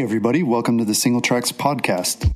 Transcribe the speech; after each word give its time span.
Hey, 0.00 0.04
everybody, 0.04 0.42
welcome 0.42 0.78
to 0.78 0.84
the 0.86 0.94
Singletracks 0.94 1.52
Podcast. 1.52 2.32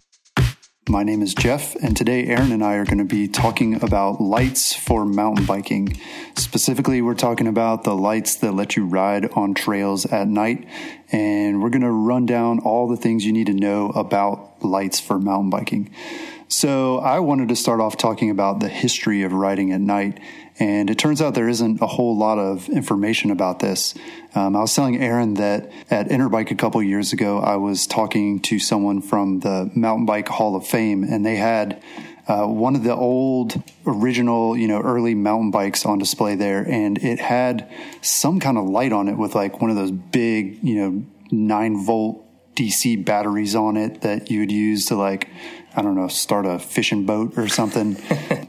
My 0.86 1.02
name 1.02 1.22
is 1.22 1.32
Jeff, 1.32 1.74
and 1.76 1.96
today 1.96 2.26
Aaron 2.26 2.52
and 2.52 2.62
I 2.62 2.74
are 2.74 2.84
going 2.84 2.98
to 2.98 3.06
be 3.06 3.26
talking 3.26 3.82
about 3.82 4.20
lights 4.20 4.74
for 4.74 5.06
mountain 5.06 5.46
biking. 5.46 5.98
Specifically, 6.36 7.00
we're 7.00 7.14
talking 7.14 7.46
about 7.46 7.84
the 7.84 7.96
lights 7.96 8.34
that 8.36 8.52
let 8.52 8.76
you 8.76 8.84
ride 8.84 9.30
on 9.32 9.54
trails 9.54 10.04
at 10.04 10.28
night, 10.28 10.68
and 11.10 11.62
we're 11.62 11.70
going 11.70 11.80
to 11.80 11.90
run 11.90 12.26
down 12.26 12.58
all 12.58 12.86
the 12.86 12.98
things 12.98 13.24
you 13.24 13.32
need 13.32 13.46
to 13.46 13.54
know 13.54 13.88
about 13.92 14.62
lights 14.62 15.00
for 15.00 15.18
mountain 15.18 15.48
biking. 15.48 15.90
So, 16.48 16.98
I 16.98 17.20
wanted 17.20 17.48
to 17.48 17.56
start 17.56 17.80
off 17.80 17.96
talking 17.96 18.30
about 18.30 18.60
the 18.60 18.68
history 18.68 19.22
of 19.22 19.32
riding 19.32 19.72
at 19.72 19.80
night 19.80 20.20
and 20.58 20.88
it 20.88 20.98
turns 20.98 21.20
out 21.20 21.34
there 21.34 21.48
isn't 21.48 21.82
a 21.82 21.86
whole 21.86 22.16
lot 22.16 22.38
of 22.38 22.68
information 22.68 23.30
about 23.30 23.58
this. 23.58 23.94
Um, 24.34 24.54
I 24.54 24.60
was 24.60 24.74
telling 24.74 25.02
Aaron 25.02 25.34
that 25.34 25.70
at 25.90 26.08
Interbike 26.08 26.50
a 26.50 26.54
couple 26.54 26.80
years 26.82 27.12
ago, 27.12 27.40
I 27.40 27.56
was 27.56 27.86
talking 27.86 28.40
to 28.42 28.58
someone 28.60 29.02
from 29.02 29.40
the 29.40 29.70
Mountain 29.74 30.06
Bike 30.06 30.28
Hall 30.28 30.54
of 30.54 30.64
Fame, 30.66 31.02
and 31.02 31.26
they 31.26 31.36
had 31.36 31.82
uh, 32.28 32.46
one 32.46 32.76
of 32.76 32.84
the 32.84 32.94
old 32.94 33.60
original, 33.84 34.56
you 34.56 34.68
know, 34.68 34.80
early 34.80 35.14
mountain 35.14 35.50
bikes 35.50 35.84
on 35.84 35.98
display 35.98 36.36
there, 36.36 36.64
and 36.68 36.98
it 36.98 37.18
had 37.18 37.68
some 38.00 38.38
kind 38.38 38.56
of 38.56 38.68
light 38.68 38.92
on 38.92 39.08
it 39.08 39.18
with 39.18 39.34
like 39.34 39.60
one 39.60 39.70
of 39.70 39.76
those 39.76 39.90
big, 39.90 40.62
you 40.62 40.76
know, 40.76 41.04
nine 41.32 41.84
volt 41.84 42.24
DC 42.54 43.04
batteries 43.04 43.56
on 43.56 43.76
it 43.76 44.02
that 44.02 44.30
you 44.30 44.38
would 44.38 44.52
use 44.52 44.86
to 44.86 44.94
like 44.94 45.28
I 45.76 45.82
don't 45.82 45.94
know, 45.94 46.08
start 46.08 46.46
a 46.46 46.58
fishing 46.58 47.04
boat 47.04 47.36
or 47.36 47.48
something. 47.48 47.96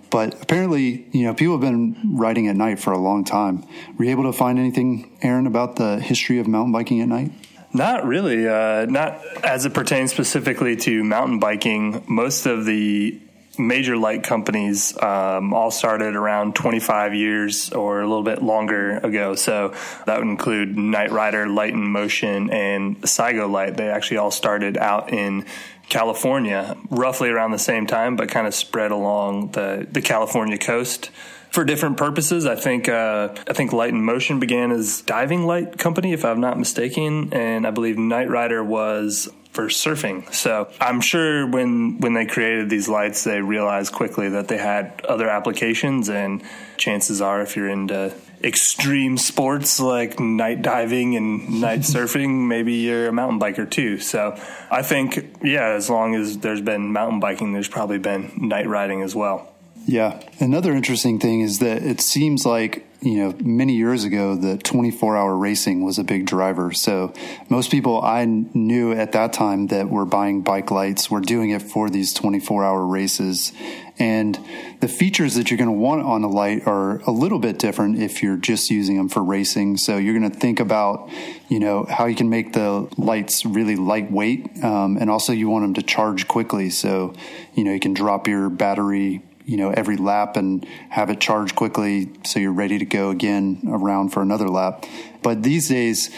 but 0.10 0.42
apparently, 0.42 1.08
you 1.12 1.24
know, 1.24 1.34
people 1.34 1.54
have 1.54 1.62
been 1.62 2.16
riding 2.16 2.48
at 2.48 2.56
night 2.56 2.80
for 2.80 2.94
a 2.94 2.98
long 2.98 3.24
time. 3.24 3.66
Were 3.98 4.06
you 4.06 4.12
able 4.12 4.24
to 4.24 4.34
find 4.34 4.60
anything, 4.60 5.18
Aaron, 5.22 5.48
about 5.48 5.76
the 5.76 6.00
history 6.00 6.40
of 6.40 6.48
mountain 6.48 6.72
biking 6.72 7.02
at 7.02 7.08
night? 7.08 7.32
Not 7.74 8.06
really. 8.06 8.48
Uh, 8.48 8.86
not 8.86 9.26
as 9.44 9.66
it 9.66 9.74
pertains 9.74 10.12
specifically 10.12 10.78
to 10.78 11.04
mountain 11.04 11.40
biking. 11.40 12.04
Most 12.08 12.46
of 12.46 12.66
the 12.66 13.20
major 13.60 13.98
light 13.98 14.24
companies 14.24 14.98
um, 15.02 15.54
all 15.54 15.72
started 15.72 16.16
around 16.16 16.56
25 16.56 17.14
years 17.14 17.72
or 17.72 18.02
a 18.02 18.08
little 18.08 18.24
bit 18.24 18.42
longer 18.42 18.98
ago. 18.98 19.36
So 19.36 19.74
that 20.06 20.18
would 20.20 20.28
include 20.28 20.76
NiteRider, 20.76 21.54
Light 21.54 21.74
and 21.74 21.84
Motion, 21.84 22.50
and 22.50 23.02
Cygolite. 23.02 23.78
They 23.78 23.90
actually 23.90 24.18
all 24.18 24.32
started 24.32 24.78
out 24.78 25.12
in 25.12 25.46
California 25.90 26.76
roughly 26.90 27.30
around 27.30 27.52
the 27.52 27.60
same 27.60 27.86
time, 27.88 28.16
but 28.16 28.30
kind 28.30 28.48
of 28.48 28.54
spread 28.54 28.92
along 28.92 29.52
the, 29.52 29.88
the 29.92 30.02
California 30.02 30.58
coast 30.58 31.12
for 31.52 31.64
different 31.64 31.96
purposes. 31.96 32.46
I 32.46 32.56
think 32.56 32.90
uh, 32.90 33.30
I 33.48 33.54
think 33.54 33.72
Light 33.72 33.94
and 33.94 34.04
Motion 34.04 34.40
began 34.40 34.72
as 34.72 35.02
diving 35.02 35.46
light 35.46 35.78
company, 35.78 36.12
if 36.12 36.26
I'm 36.26 36.42
not 36.42 36.60
mistaken, 36.60 37.32
and 37.34 37.66
I 37.66 37.72
believe 37.72 37.96
NiteRider 37.96 38.66
was 38.66 39.30
for 39.54 39.68
surfing. 39.68 40.34
So 40.34 40.68
I'm 40.82 41.00
sure 41.00 41.48
when 41.48 42.00
when 42.00 42.14
they 42.14 42.26
created 42.26 42.70
these 42.70 42.90
lights, 42.90 43.24
they 43.24 43.40
realized 43.40 43.94
quickly 43.94 44.28
that 44.30 44.50
they 44.50 44.58
had 44.58 45.02
other 45.08 45.30
applications, 45.30 46.10
and 46.10 46.44
chances 46.76 47.22
are, 47.22 47.42
if 47.42 47.56
you're 47.56 47.70
into 47.70 48.14
extreme 48.46 49.18
sports 49.18 49.80
like 49.80 50.20
night 50.20 50.62
diving 50.62 51.16
and 51.16 51.60
night 51.60 51.80
surfing, 51.82 52.48
maybe 52.48 52.74
you're 52.74 53.08
a 53.08 53.12
mountain 53.12 53.40
biker 53.40 53.70
too. 53.70 53.98
So 53.98 54.40
I 54.70 54.84
think, 54.84 55.38
yeah, 55.44 55.70
as 55.70 55.90
long 55.90 56.14
as 56.16 56.38
there's 56.38 56.62
been 56.62 56.94
mountain 56.94 57.20
biking, 57.20 57.54
there's 57.54 57.68
probably 57.68 57.98
been 57.98 58.32
night 58.38 58.68
riding 58.68 59.02
as 59.02 59.16
well. 59.16 59.55
Yeah. 59.88 60.20
Another 60.40 60.74
interesting 60.74 61.20
thing 61.20 61.42
is 61.42 61.60
that 61.60 61.84
it 61.84 62.02
seems 62.02 62.44
like, 62.44 62.88
you 63.02 63.18
know, 63.18 63.36
many 63.40 63.76
years 63.76 64.04
ago, 64.04 64.36
the 64.36 64.58
24 64.58 65.16
hour 65.16 65.38
racing 65.38 65.86
was 65.86 66.00
a 66.00 66.04
big 66.04 66.26
driver. 66.26 66.72
So 66.74 67.14
most 67.50 67.70
people 67.70 68.02
I 68.02 68.26
knew 68.26 68.94
at 68.94 69.12
that 69.12 69.32
time 69.32 69.68
that 69.68 69.90
were 69.90 70.06
buying 70.06 70.42
bike 70.42 70.72
lights 70.72 71.12
were 71.12 71.20
doing 71.20 71.52
it 71.52 71.62
for 71.62 71.92
these 71.92 72.16
24 72.16 72.66
hour 72.66 72.84
races. 72.84 73.54
And 74.00 74.40
the 74.80 74.88
features 74.88 75.36
that 75.36 75.52
you're 75.52 75.58
going 75.60 75.70
to 75.70 75.80
want 75.80 76.02
on 76.02 76.24
a 76.24 76.28
light 76.28 76.66
are 76.66 76.98
a 77.02 77.12
little 77.12 77.40
bit 77.40 77.60
different 77.60 78.02
if 78.02 78.24
you're 78.24 78.38
just 78.38 78.72
using 78.72 78.98
them 78.98 79.08
for 79.08 79.24
racing. 79.24 79.78
So 79.78 79.98
you're 79.98 80.18
going 80.18 80.30
to 80.30 80.36
think 80.36 80.60
about, 80.60 81.12
you 81.48 81.60
know, 81.60 81.86
how 81.88 82.08
you 82.08 82.16
can 82.16 82.30
make 82.30 82.54
the 82.54 82.90
lights 82.98 83.46
really 83.46 83.76
lightweight. 83.76 84.64
Um, 84.64 84.98
and 84.98 85.12
also 85.12 85.32
you 85.32 85.48
want 85.48 85.64
them 85.64 85.76
to 85.76 85.84
charge 85.84 86.28
quickly. 86.28 86.72
So, 86.72 87.14
you 87.54 87.64
know, 87.64 87.72
you 87.72 87.80
can 87.80 87.94
drop 87.94 88.28
your 88.28 88.50
battery 88.50 89.22
you 89.46 89.58
know 89.58 89.70
every 89.72 89.98
lap 89.98 90.38
and 90.38 90.66
have 90.90 91.10
it 91.10 91.20
charge 91.20 91.56
quickly 91.56 92.12
so 92.24 92.40
you're 92.40 92.52
ready 92.52 92.78
to 92.80 92.86
go 92.86 93.10
again 93.10 93.62
around 93.68 94.10
for 94.10 94.22
another 94.22 94.50
lap. 94.50 94.86
But 95.22 95.44
these 95.44 95.70
days 95.70 96.10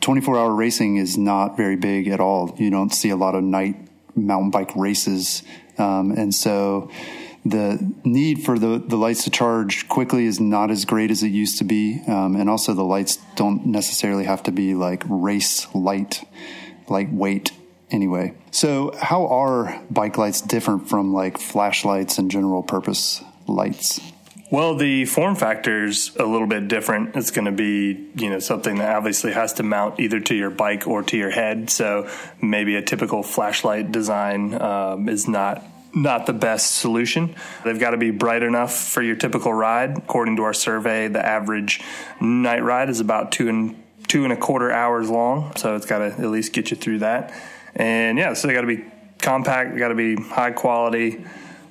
24 0.00 0.38
hour 0.38 0.54
racing 0.54 0.96
is 0.96 1.18
not 1.18 1.56
very 1.56 1.76
big 1.76 2.08
at 2.08 2.20
all. 2.20 2.54
You 2.56 2.70
don't 2.70 2.94
see 2.94 3.10
a 3.10 3.16
lot 3.16 3.34
of 3.34 3.42
night 3.42 3.76
mountain 4.14 4.50
bike 4.50 4.74
races. 4.76 5.42
Um, 5.76 6.12
and 6.12 6.34
so 6.34 6.90
the 7.44 7.94
need 8.04 8.44
for 8.44 8.58
the, 8.58 8.78
the 8.78 8.96
lights 8.96 9.24
to 9.24 9.30
charge 9.30 9.88
quickly 9.88 10.26
is 10.26 10.40
not 10.40 10.70
as 10.70 10.84
great 10.84 11.10
as 11.10 11.22
it 11.22 11.28
used 11.28 11.58
to 11.58 11.64
be. 11.64 12.02
Um, 12.06 12.36
and 12.36 12.48
also 12.50 12.74
the 12.74 12.84
lights 12.84 13.18
don't 13.36 13.66
necessarily 13.66 14.24
have 14.24 14.42
to 14.44 14.52
be 14.52 14.74
like 14.74 15.02
race 15.08 15.72
light 15.74 16.24
lightweight 16.88 17.52
anyway. 17.90 18.34
So, 18.50 18.92
how 18.96 19.26
are 19.26 19.80
bike 19.90 20.18
lights 20.18 20.40
different 20.40 20.88
from 20.88 21.12
like 21.12 21.38
flashlights 21.38 22.18
and 22.18 22.30
general 22.30 22.62
purpose 22.62 23.22
lights? 23.46 24.00
Well, 24.50 24.76
the 24.76 25.04
form 25.04 25.36
factor's 25.36 26.16
a 26.16 26.24
little 26.24 26.46
bit 26.46 26.68
different. 26.68 27.16
It's 27.16 27.30
going 27.30 27.44
to 27.44 27.52
be, 27.52 28.08
you 28.14 28.30
know, 28.30 28.38
something 28.38 28.76
that 28.78 28.96
obviously 28.96 29.32
has 29.32 29.52
to 29.54 29.62
mount 29.62 30.00
either 30.00 30.20
to 30.20 30.34
your 30.34 30.48
bike 30.48 30.86
or 30.86 31.02
to 31.02 31.18
your 31.18 31.30
head. 31.30 31.68
So 31.68 32.08
maybe 32.40 32.74
a 32.76 32.82
typical 32.82 33.22
flashlight 33.22 33.92
design 33.92 34.54
um, 34.54 35.08
is 35.08 35.28
not 35.28 35.64
not 35.94 36.26
the 36.26 36.32
best 36.32 36.76
solution. 36.76 37.34
They've 37.64 37.78
got 37.78 37.90
to 37.90 37.96
be 37.96 38.10
bright 38.10 38.42
enough 38.42 38.74
for 38.74 39.02
your 39.02 39.16
typical 39.16 39.52
ride. 39.52 39.98
According 39.98 40.36
to 40.36 40.42
our 40.44 40.52
survey, 40.54 41.08
the 41.08 41.24
average 41.24 41.80
night 42.20 42.62
ride 42.62 42.88
is 42.88 43.00
about 43.00 43.32
two 43.32 43.48
and 43.48 43.82
two 44.06 44.24
and 44.24 44.32
a 44.32 44.36
quarter 44.36 44.70
hours 44.70 45.10
long. 45.10 45.54
So 45.56 45.76
it's 45.76 45.86
got 45.86 45.98
to 45.98 46.06
at 46.06 46.30
least 46.30 46.52
get 46.52 46.70
you 46.70 46.76
through 46.76 47.00
that. 47.00 47.34
And 47.78 48.18
yeah, 48.18 48.34
so 48.34 48.48
they 48.48 48.54
got 48.54 48.62
to 48.62 48.66
be 48.66 48.84
compact, 49.20 49.72
they 49.72 49.78
got 49.78 49.88
to 49.88 49.94
be 49.94 50.16
high 50.16 50.50
quality, 50.50 51.24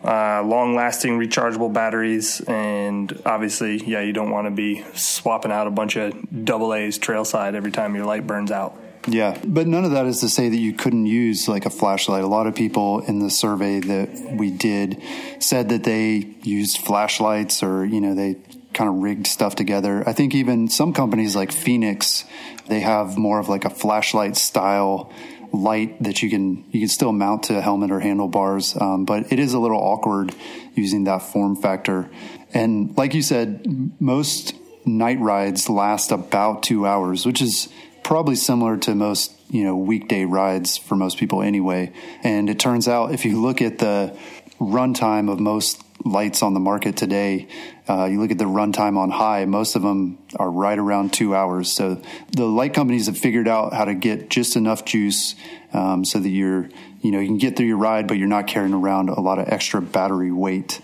uh, 0.04 0.42
long 0.44 0.76
lasting 0.76 1.20
rechargeable 1.20 1.72
batteries. 1.72 2.42
And 2.42 3.22
obviously, 3.26 3.78
yeah, 3.86 4.02
you 4.02 4.14
don't 4.14 4.32
want 4.32 4.48
to 4.48 4.52
be 4.52 4.84
swapping 4.94 5.52
out 5.52 5.68
a 5.68 5.72
bunch 5.72 5.98
of 5.98 6.46
double 6.46 6.74
A's 6.74 6.98
trailside 6.98 7.54
every 7.54 7.72
time 7.72 7.96
your 7.96 8.06
light 8.06 8.26
burns 8.26 8.52
out. 8.52 8.78
Yeah, 9.10 9.40
but 9.46 9.68
none 9.68 9.86
of 9.86 9.92
that 9.92 10.06
is 10.06 10.20
to 10.20 10.30
say 10.30 10.50
that 10.50 10.58
you 10.58 10.74
couldn't 10.74 11.06
use 11.06 11.48
like 11.48 11.66
a 11.66 11.70
flashlight. 11.70 12.24
A 12.24 12.28
lot 12.28 12.46
of 12.46 12.56
people 12.56 13.00
in 13.00 13.20
the 13.20 13.30
survey 13.30 13.80
that 13.80 14.36
we 14.38 14.52
did 14.52 15.02
said 15.40 15.70
that 15.70 15.86
they 15.86 16.36
used 16.44 16.80
flashlights 16.80 17.64
or, 17.64 17.86
you 17.86 18.02
know, 18.02 18.14
they 18.14 18.36
kind 18.74 18.90
of 18.90 18.98
rigged 18.98 19.26
stuff 19.26 19.56
together. 19.56 20.04
I 20.06 20.12
think 20.12 20.36
even 20.36 20.68
some 20.68 20.94
companies 20.94 21.38
like 21.38 21.54
Fenix, 21.54 22.26
they 22.68 22.82
have 22.82 23.18
more 23.18 23.40
of 23.40 23.48
like 23.48 23.64
a 23.64 23.70
flashlight 23.70 24.36
style 24.36 25.12
light 25.52 26.02
that 26.04 26.22
you 26.22 26.30
can 26.30 26.66
you 26.72 26.82
can 26.82 26.90
still 26.90 27.12
mount 27.12 27.44
to 27.44 27.62
helmet 27.62 27.92
or 27.92 28.00
handlebars, 28.00 28.76
um, 28.80 29.06
but 29.06 29.32
it 29.32 29.40
is 29.40 29.54
a 29.54 29.60
little 29.60 29.80
awkward 29.80 30.34
using 30.76 31.06
that 31.06 31.22
form 31.22 31.56
factor. 31.56 32.10
And 32.54 32.96
like 32.98 33.14
you 33.14 33.22
said, 33.22 33.66
most 34.00 34.56
night 34.86 35.20
rides 35.20 35.70
last 35.70 36.12
about 36.12 36.64
two 36.64 36.86
hours, 36.86 37.26
which 37.26 37.42
is 37.42 37.70
probably 38.04 38.36
similar 38.36 38.78
to 38.78 38.96
most 38.96 39.34
you 39.50 39.64
know 39.64 39.76
weekday 39.76 40.26
rides 40.26 40.78
for 40.78 40.96
most 40.96 41.18
people 41.18 41.42
anyway. 41.42 41.92
And 42.24 42.50
it 42.50 42.60
turns 42.60 42.88
out 42.88 43.14
if 43.14 43.26
you 43.26 43.42
look 43.42 43.62
at 43.62 43.80
the 43.80 44.18
runtime 44.60 45.32
of 45.32 45.40
most 45.40 45.84
lights 46.06 46.42
on 46.42 46.54
the 46.54 46.60
market 46.60 46.98
today, 46.98 47.48
uh, 47.90 48.06
you 48.06 48.20
look 48.20 48.32
at 48.32 48.38
the 48.38 48.46
runtime 48.46 48.98
on 48.98 49.10
high, 49.10 49.46
most 49.46 49.76
of 49.76 49.82
them 49.82 50.18
are 50.36 50.52
right 50.52 50.78
around 50.78 51.14
two 51.14 51.36
hours. 51.36 51.72
So 51.72 52.02
the 52.32 52.46
light 52.46 52.74
companies 52.74 53.06
have 53.06 53.18
figured 53.18 53.48
out 53.48 53.74
how 53.74 53.86
to 53.86 53.94
get 53.94 54.30
just 54.30 54.56
enough 54.56 54.84
juice 54.84 55.36
um, 55.74 56.04
so 56.04 56.20
that 56.20 56.30
you're, 56.30 56.70
you 57.02 57.12
know, 57.12 57.20
you 57.20 57.28
can 57.28 57.38
get 57.38 57.56
through 57.56 57.68
your 57.68 57.78
ride, 57.78 58.08
but 58.08 58.18
you're 58.18 58.28
not 58.28 58.48
carrying 58.48 58.74
around 58.74 59.10
a 59.10 59.20
lot 59.20 59.40
of 59.40 59.48
extra 59.48 59.82
battery 59.82 60.32
weight. 60.32 60.82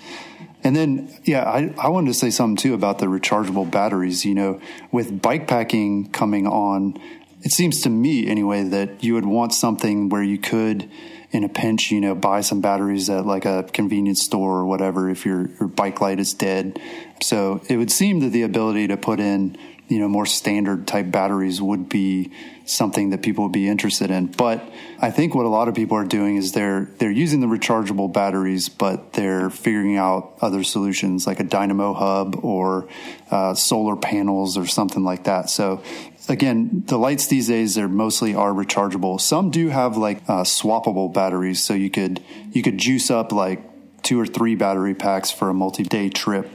And 0.64 0.76
then, 0.76 1.14
yeah, 1.26 1.44
I, 1.44 1.74
I 1.78 1.90
wanted 1.90 2.08
to 2.08 2.14
say 2.14 2.30
something 2.30 2.56
too 2.56 2.74
about 2.74 3.00
the 3.00 3.08
rechargeable 3.08 3.70
batteries. 3.70 4.24
You 4.24 4.36
know, 4.36 4.62
with 4.92 5.22
bike 5.22 5.48
packing 5.48 6.10
coming 6.10 6.48
on, 6.48 6.98
it 7.42 7.52
seems 7.52 7.82
to 7.82 7.90
me 7.90 8.28
anyway 8.28 8.64
that 8.64 9.04
you 9.04 9.16
would 9.16 9.26
want 9.26 9.54
something 9.54 10.08
where 10.08 10.24
you 10.24 10.38
could 10.38 10.90
in 11.34 11.44
a 11.44 11.50
pinch, 11.50 11.92
you 11.92 12.00
know, 12.00 12.14
buy 12.14 12.42
some 12.42 12.62
batteries 12.62 13.10
at 13.10 13.26
like 13.26 13.44
a 13.44 13.64
convenience 13.74 14.24
store 14.24 14.60
or 14.60 14.66
whatever 14.66 15.10
if 15.10 15.26
your, 15.26 15.50
your 15.60 15.68
bike 15.68 16.00
light 16.00 16.20
is 16.20 16.34
dead. 16.34 16.80
So 17.24 17.62
it 17.68 17.78
would 17.78 17.92
seem 17.92 18.20
that 18.20 18.30
the 18.30 18.44
ability 18.44 18.88
to 18.88 18.98
put 18.98 19.20
in 19.20 19.58
you 19.88 20.00
know, 20.00 20.08
more 20.08 20.26
standard 20.26 20.88
type 20.88 21.12
batteries 21.12 21.62
would 21.62 21.90
be 21.90 22.32
something 22.66 23.10
that 23.10 23.22
people 23.22 23.44
would 23.44 23.52
be 23.52 23.68
interested 23.68 24.10
in. 24.10 24.28
But 24.28 24.64
I 25.00 25.12
think 25.12 25.36
what 25.36 25.46
a 25.46 25.50
lot 25.50 25.68
of 25.68 25.76
people 25.76 25.98
are 25.98 26.06
doing 26.06 26.38
is 26.38 26.54
they're 26.54 26.90
they're 26.98 27.12
using 27.12 27.42
the 27.42 27.48
rechargeable 27.48 28.12
batteries, 28.12 28.70
but 28.70 29.14
they're 29.14 29.50
figuring 29.50 29.98
out 29.98 30.34
other 30.42 30.64
solutions 30.64 31.28
like 31.28 31.40
a 31.40 31.44
dynamo 31.44 31.94
hub 31.94 32.44
or 32.44 32.88
uh, 33.30 33.54
solar 33.54 33.96
panels 33.96 34.58
or 34.58 34.66
something 34.66 35.04
like 35.04 35.26
that. 35.26 35.50
So 35.50 35.84
again, 36.30 36.84
the 36.86 36.98
lights 36.98 37.28
these 37.28 37.48
days 37.48 37.78
are 37.78 37.90
mostly 37.90 38.34
are 38.36 38.52
rechargeable. 38.52 39.20
Some 39.20 39.52
do 39.52 39.70
have 39.70 39.98
like 39.98 40.22
uh, 40.30 40.44
swappable 40.44 41.14
batteries, 41.14 41.64
so 41.64 41.74
you 41.74 41.90
could 41.90 42.24
you 42.52 42.64
could 42.64 42.78
juice 42.78 43.12
up 43.12 43.32
like 43.32 43.62
two 44.04 44.20
or 44.20 44.26
three 44.26 44.56
battery 44.56 44.94
packs 44.94 45.32
for 45.32 45.50
a 45.50 45.54
multi-day 45.54 46.10
trip, 46.10 46.50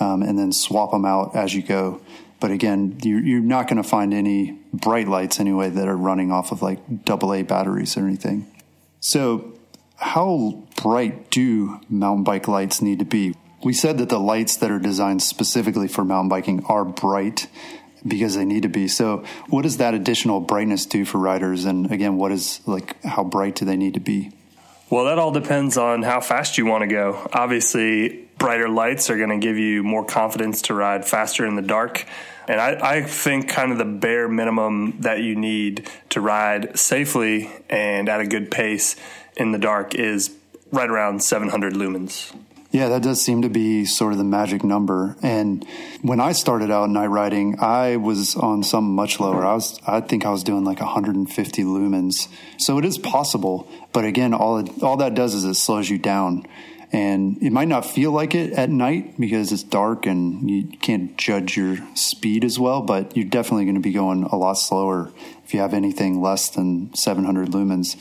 um, 0.00 0.22
and 0.22 0.38
then 0.38 0.52
swap 0.52 0.90
them 0.90 1.04
out 1.04 1.34
as 1.34 1.54
you 1.54 1.62
go. 1.62 2.00
But 2.44 2.50
again, 2.50 2.98
you, 3.02 3.20
you're 3.20 3.40
not 3.40 3.68
going 3.68 3.82
to 3.82 3.88
find 3.88 4.12
any 4.12 4.58
bright 4.70 5.08
lights 5.08 5.40
anyway 5.40 5.70
that 5.70 5.88
are 5.88 5.96
running 5.96 6.30
off 6.30 6.52
of 6.52 6.60
like 6.60 6.78
AA 7.08 7.42
batteries 7.42 7.96
or 7.96 8.00
anything. 8.00 8.46
So, 9.00 9.58
how 9.96 10.62
bright 10.82 11.30
do 11.30 11.80
mountain 11.88 12.22
bike 12.22 12.46
lights 12.46 12.82
need 12.82 12.98
to 12.98 13.06
be? 13.06 13.34
We 13.64 13.72
said 13.72 13.96
that 13.96 14.10
the 14.10 14.20
lights 14.20 14.58
that 14.58 14.70
are 14.70 14.78
designed 14.78 15.22
specifically 15.22 15.88
for 15.88 16.04
mountain 16.04 16.28
biking 16.28 16.66
are 16.66 16.84
bright 16.84 17.46
because 18.06 18.34
they 18.34 18.44
need 18.44 18.64
to 18.64 18.68
be. 18.68 18.88
So, 18.88 19.24
what 19.48 19.62
does 19.62 19.78
that 19.78 19.94
additional 19.94 20.40
brightness 20.40 20.84
do 20.84 21.06
for 21.06 21.16
riders? 21.16 21.64
And 21.64 21.90
again, 21.90 22.18
what 22.18 22.30
is 22.30 22.60
like 22.66 23.02
how 23.04 23.24
bright 23.24 23.54
do 23.54 23.64
they 23.64 23.78
need 23.78 23.94
to 23.94 24.00
be? 24.00 24.32
Well, 24.90 25.06
that 25.06 25.18
all 25.18 25.32
depends 25.32 25.78
on 25.78 26.02
how 26.02 26.20
fast 26.20 26.58
you 26.58 26.66
want 26.66 26.82
to 26.82 26.88
go. 26.88 27.26
Obviously, 27.32 28.23
brighter 28.38 28.68
lights 28.68 29.10
are 29.10 29.16
going 29.16 29.30
to 29.30 29.38
give 29.38 29.56
you 29.56 29.82
more 29.82 30.04
confidence 30.04 30.62
to 30.62 30.74
ride 30.74 31.04
faster 31.04 31.46
in 31.46 31.56
the 31.56 31.62
dark. 31.62 32.06
And 32.46 32.60
I, 32.60 32.96
I, 32.96 33.02
think 33.02 33.48
kind 33.48 33.72
of 33.72 33.78
the 33.78 33.86
bare 33.86 34.28
minimum 34.28 35.00
that 35.00 35.20
you 35.22 35.34
need 35.34 35.88
to 36.10 36.20
ride 36.20 36.78
safely 36.78 37.50
and 37.70 38.08
at 38.08 38.20
a 38.20 38.26
good 38.26 38.50
pace 38.50 38.96
in 39.36 39.52
the 39.52 39.58
dark 39.58 39.94
is 39.94 40.34
right 40.70 40.90
around 40.90 41.22
700 41.22 41.72
lumens. 41.72 42.34
Yeah, 42.70 42.88
that 42.88 43.02
does 43.02 43.22
seem 43.22 43.42
to 43.42 43.48
be 43.48 43.84
sort 43.84 44.12
of 44.12 44.18
the 44.18 44.24
magic 44.24 44.64
number. 44.64 45.16
And 45.22 45.64
when 46.02 46.18
I 46.18 46.32
started 46.32 46.72
out 46.72 46.90
night 46.90 47.06
riding, 47.06 47.60
I 47.60 47.96
was 47.96 48.34
on 48.34 48.64
some 48.64 48.96
much 48.96 49.20
lower. 49.20 49.46
I 49.46 49.54
was, 49.54 49.78
I 49.86 50.00
think 50.00 50.26
I 50.26 50.30
was 50.30 50.42
doing 50.42 50.64
like 50.64 50.80
150 50.80 51.62
lumens. 51.62 52.26
So 52.58 52.78
it 52.78 52.84
is 52.84 52.98
possible, 52.98 53.70
but 53.92 54.04
again, 54.04 54.34
all 54.34 54.58
it, 54.58 54.82
all 54.82 54.96
that 54.96 55.14
does 55.14 55.34
is 55.34 55.44
it 55.44 55.54
slows 55.54 55.88
you 55.88 55.98
down 55.98 56.46
and 56.94 57.42
it 57.42 57.50
might 57.50 57.66
not 57.66 57.84
feel 57.84 58.12
like 58.12 58.36
it 58.36 58.52
at 58.52 58.70
night 58.70 59.18
because 59.18 59.50
it's 59.50 59.64
dark 59.64 60.06
and 60.06 60.48
you 60.48 60.64
can't 60.78 61.18
judge 61.18 61.56
your 61.56 61.76
speed 61.96 62.44
as 62.44 62.56
well 62.56 62.82
but 62.82 63.16
you're 63.16 63.26
definitely 63.26 63.64
going 63.64 63.74
to 63.74 63.80
be 63.80 63.92
going 63.92 64.22
a 64.22 64.36
lot 64.36 64.54
slower 64.54 65.10
if 65.44 65.52
you 65.52 65.60
have 65.60 65.74
anything 65.74 66.22
less 66.22 66.48
than 66.48 66.94
700 66.94 67.48
lumens. 67.48 67.96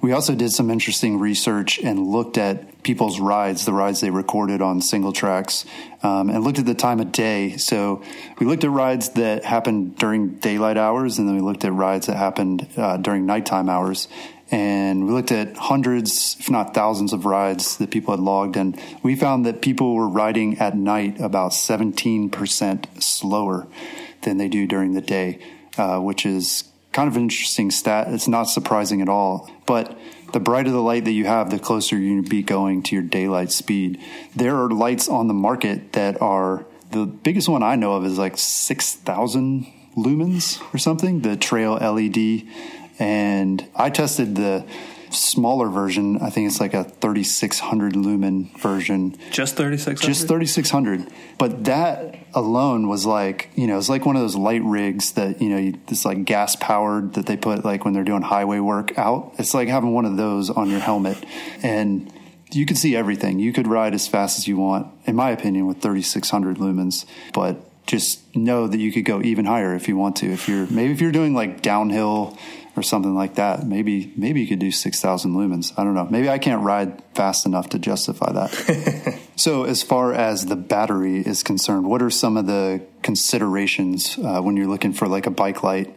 We 0.00 0.12
also 0.12 0.34
did 0.34 0.50
some 0.50 0.68
interesting 0.68 1.18
research 1.20 1.78
and 1.78 2.08
looked 2.08 2.36
at 2.36 2.82
people's 2.82 3.20
rides 3.20 3.64
the 3.64 3.72
rides 3.72 4.00
they 4.00 4.10
recorded 4.10 4.60
on 4.60 4.80
Singletracks 4.80 5.64
um, 6.02 6.28
and 6.28 6.42
looked 6.42 6.58
at 6.58 6.66
the 6.66 6.74
time 6.74 6.98
of 6.98 7.12
day. 7.12 7.56
So 7.56 8.02
we 8.40 8.46
looked 8.46 8.64
at 8.64 8.70
rides 8.70 9.10
that 9.10 9.44
happened 9.44 9.96
during 9.96 10.36
daylight 10.36 10.76
hours 10.76 11.18
and 11.18 11.28
then 11.28 11.36
we 11.36 11.42
looked 11.42 11.64
at 11.64 11.72
rides 11.72 12.06
that 12.06 12.16
happened 12.16 12.68
uh, 12.76 12.96
during 12.96 13.26
nighttime 13.26 13.68
hours 13.68 14.08
and 14.50 15.06
we 15.06 15.12
looked 15.12 15.32
at 15.32 15.56
hundreds, 15.56 16.36
if 16.38 16.50
not 16.50 16.74
thousands, 16.74 17.12
of 17.12 17.26
rides 17.26 17.76
that 17.78 17.90
people 17.90 18.14
had 18.14 18.20
logged, 18.20 18.56
and 18.56 18.80
we 19.02 19.14
found 19.14 19.44
that 19.46 19.60
people 19.60 19.94
were 19.94 20.08
riding 20.08 20.58
at 20.58 20.76
night 20.76 21.20
about 21.20 21.52
17% 21.52 23.02
slower 23.02 23.66
than 24.22 24.38
they 24.38 24.48
do 24.48 24.66
during 24.66 24.94
the 24.94 25.00
day, 25.00 25.38
uh, 25.76 25.98
which 25.98 26.24
is 26.24 26.64
kind 26.92 27.08
of 27.08 27.16
an 27.16 27.22
interesting 27.22 27.70
stat. 27.70 28.08
It's 28.08 28.28
not 28.28 28.44
surprising 28.44 29.02
at 29.02 29.08
all, 29.08 29.50
but 29.66 29.98
the 30.32 30.40
brighter 30.40 30.70
the 30.70 30.82
light 30.82 31.04
that 31.04 31.12
you 31.12 31.26
have, 31.26 31.50
the 31.50 31.58
closer 31.58 31.96
to 31.98 32.22
be 32.22 32.42
going 32.42 32.82
to 32.84 32.96
your 32.96 33.04
daylight 33.04 33.52
speed. 33.52 34.00
There 34.34 34.56
are 34.56 34.70
lights 34.70 35.08
on 35.08 35.28
the 35.28 35.34
market 35.34 35.92
that 35.92 36.20
are 36.20 36.66
the 36.90 37.06
biggest 37.06 37.48
one 37.48 37.62
I 37.62 37.76
know 37.76 37.94
of 37.94 38.04
is 38.04 38.18
like 38.18 38.38
6,000 38.38 39.66
lumens 39.96 40.62
or 40.74 40.78
something, 40.78 41.20
the 41.20 41.36
Trail 41.36 41.74
LED 41.74 42.46
and 42.98 43.66
I 43.74 43.90
tested 43.90 44.34
the 44.34 44.66
smaller 45.10 45.68
version. 45.68 46.18
I 46.20 46.30
think 46.30 46.48
it's 46.48 46.60
like 46.60 46.74
a 46.74 46.84
3600 46.84 47.96
lumen 47.96 48.50
version. 48.58 49.16
Just 49.30 49.56
3600? 49.56 50.12
Just 50.12 50.28
3600. 50.28 51.06
But 51.38 51.64
that 51.64 52.16
alone 52.34 52.88
was 52.88 53.06
like, 53.06 53.50
you 53.54 53.66
know, 53.66 53.78
it's 53.78 53.88
like 53.88 54.04
one 54.04 54.16
of 54.16 54.22
those 54.22 54.36
light 54.36 54.62
rigs 54.62 55.12
that, 55.12 55.40
you 55.40 55.48
know, 55.48 55.78
it's 55.88 56.04
like 56.04 56.24
gas 56.24 56.56
powered 56.56 57.14
that 57.14 57.26
they 57.26 57.36
put 57.36 57.64
like 57.64 57.84
when 57.84 57.94
they're 57.94 58.04
doing 58.04 58.22
highway 58.22 58.58
work 58.58 58.98
out. 58.98 59.34
It's 59.38 59.54
like 59.54 59.68
having 59.68 59.92
one 59.92 60.04
of 60.04 60.16
those 60.16 60.50
on 60.50 60.70
your 60.70 60.80
helmet. 60.80 61.22
And 61.62 62.12
you 62.50 62.66
could 62.66 62.78
see 62.78 62.96
everything. 62.96 63.38
You 63.38 63.52
could 63.52 63.66
ride 63.66 63.94
as 63.94 64.08
fast 64.08 64.38
as 64.38 64.48
you 64.48 64.56
want, 64.56 64.92
in 65.04 65.16
my 65.16 65.30
opinion, 65.30 65.66
with 65.66 65.80
3600 65.80 66.56
lumens. 66.56 67.04
But 67.32 67.64
just 67.86 68.36
know 68.36 68.66
that 68.66 68.78
you 68.78 68.92
could 68.92 69.04
go 69.04 69.22
even 69.22 69.46
higher 69.46 69.74
if 69.74 69.88
you 69.88 69.96
want 69.96 70.16
to. 70.16 70.30
If 70.30 70.48
you're 70.48 70.66
maybe 70.66 70.92
if 70.92 71.00
you're 71.00 71.12
doing 71.12 71.34
like 71.34 71.62
downhill 71.62 72.38
or 72.78 72.82
something 72.82 73.14
like 73.14 73.34
that. 73.34 73.66
Maybe 73.66 74.12
maybe 74.16 74.40
you 74.40 74.46
could 74.46 74.60
do 74.60 74.70
six 74.70 75.00
thousand 75.00 75.32
lumens. 75.34 75.72
I 75.76 75.84
don't 75.84 75.94
know. 75.94 76.06
Maybe 76.08 76.30
I 76.30 76.38
can't 76.38 76.62
ride 76.62 77.02
fast 77.14 77.44
enough 77.44 77.70
to 77.70 77.78
justify 77.78 78.32
that. 78.32 79.18
so, 79.36 79.64
as 79.64 79.82
far 79.82 80.14
as 80.14 80.46
the 80.46 80.56
battery 80.56 81.20
is 81.20 81.42
concerned, 81.42 81.86
what 81.86 82.00
are 82.00 82.10
some 82.10 82.36
of 82.36 82.46
the 82.46 82.80
considerations 83.02 84.16
uh, 84.18 84.40
when 84.40 84.56
you're 84.56 84.68
looking 84.68 84.92
for 84.92 85.08
like 85.08 85.26
a 85.26 85.30
bike 85.30 85.62
light? 85.62 85.94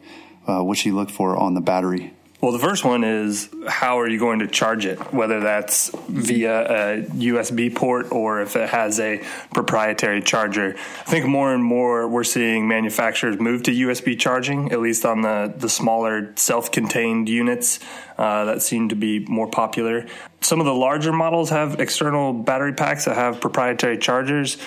Uh, 0.47 0.63
what 0.63 0.83
you 0.83 0.95
look 0.95 1.11
for 1.11 1.37
on 1.37 1.53
the 1.53 1.61
battery? 1.61 2.13
Well, 2.41 2.51
the 2.51 2.59
first 2.59 2.83
one 2.83 3.03
is 3.03 3.49
how 3.67 3.99
are 3.99 4.09
you 4.09 4.17
going 4.17 4.39
to 4.39 4.47
charge 4.47 4.87
it, 4.87 4.97
whether 5.13 5.41
that's 5.41 5.91
via 6.09 6.61
a 6.61 7.03
USB 7.03 7.73
port 7.73 8.11
or 8.11 8.41
if 8.41 8.55
it 8.55 8.67
has 8.67 8.99
a 8.99 9.23
proprietary 9.53 10.23
charger. 10.23 10.75
I 10.75 11.03
think 11.03 11.27
more 11.27 11.53
and 11.53 11.63
more 11.63 12.07
we're 12.07 12.23
seeing 12.23 12.67
manufacturers 12.67 13.39
move 13.39 13.61
to 13.63 13.71
USB 13.71 14.17
charging, 14.17 14.71
at 14.71 14.79
least 14.79 15.05
on 15.05 15.21
the, 15.21 15.53
the 15.55 15.69
smaller 15.69 16.33
self 16.35 16.71
contained 16.71 17.29
units 17.29 17.79
uh, 18.17 18.45
that 18.45 18.63
seem 18.63 18.89
to 18.89 18.95
be 18.95 19.19
more 19.19 19.47
popular. 19.47 20.07
Some 20.41 20.59
of 20.59 20.65
the 20.65 20.73
larger 20.73 21.13
models 21.13 21.51
have 21.51 21.79
external 21.79 22.33
battery 22.33 22.73
packs 22.73 23.05
that 23.05 23.15
have 23.15 23.39
proprietary 23.39 23.99
chargers 23.99 24.57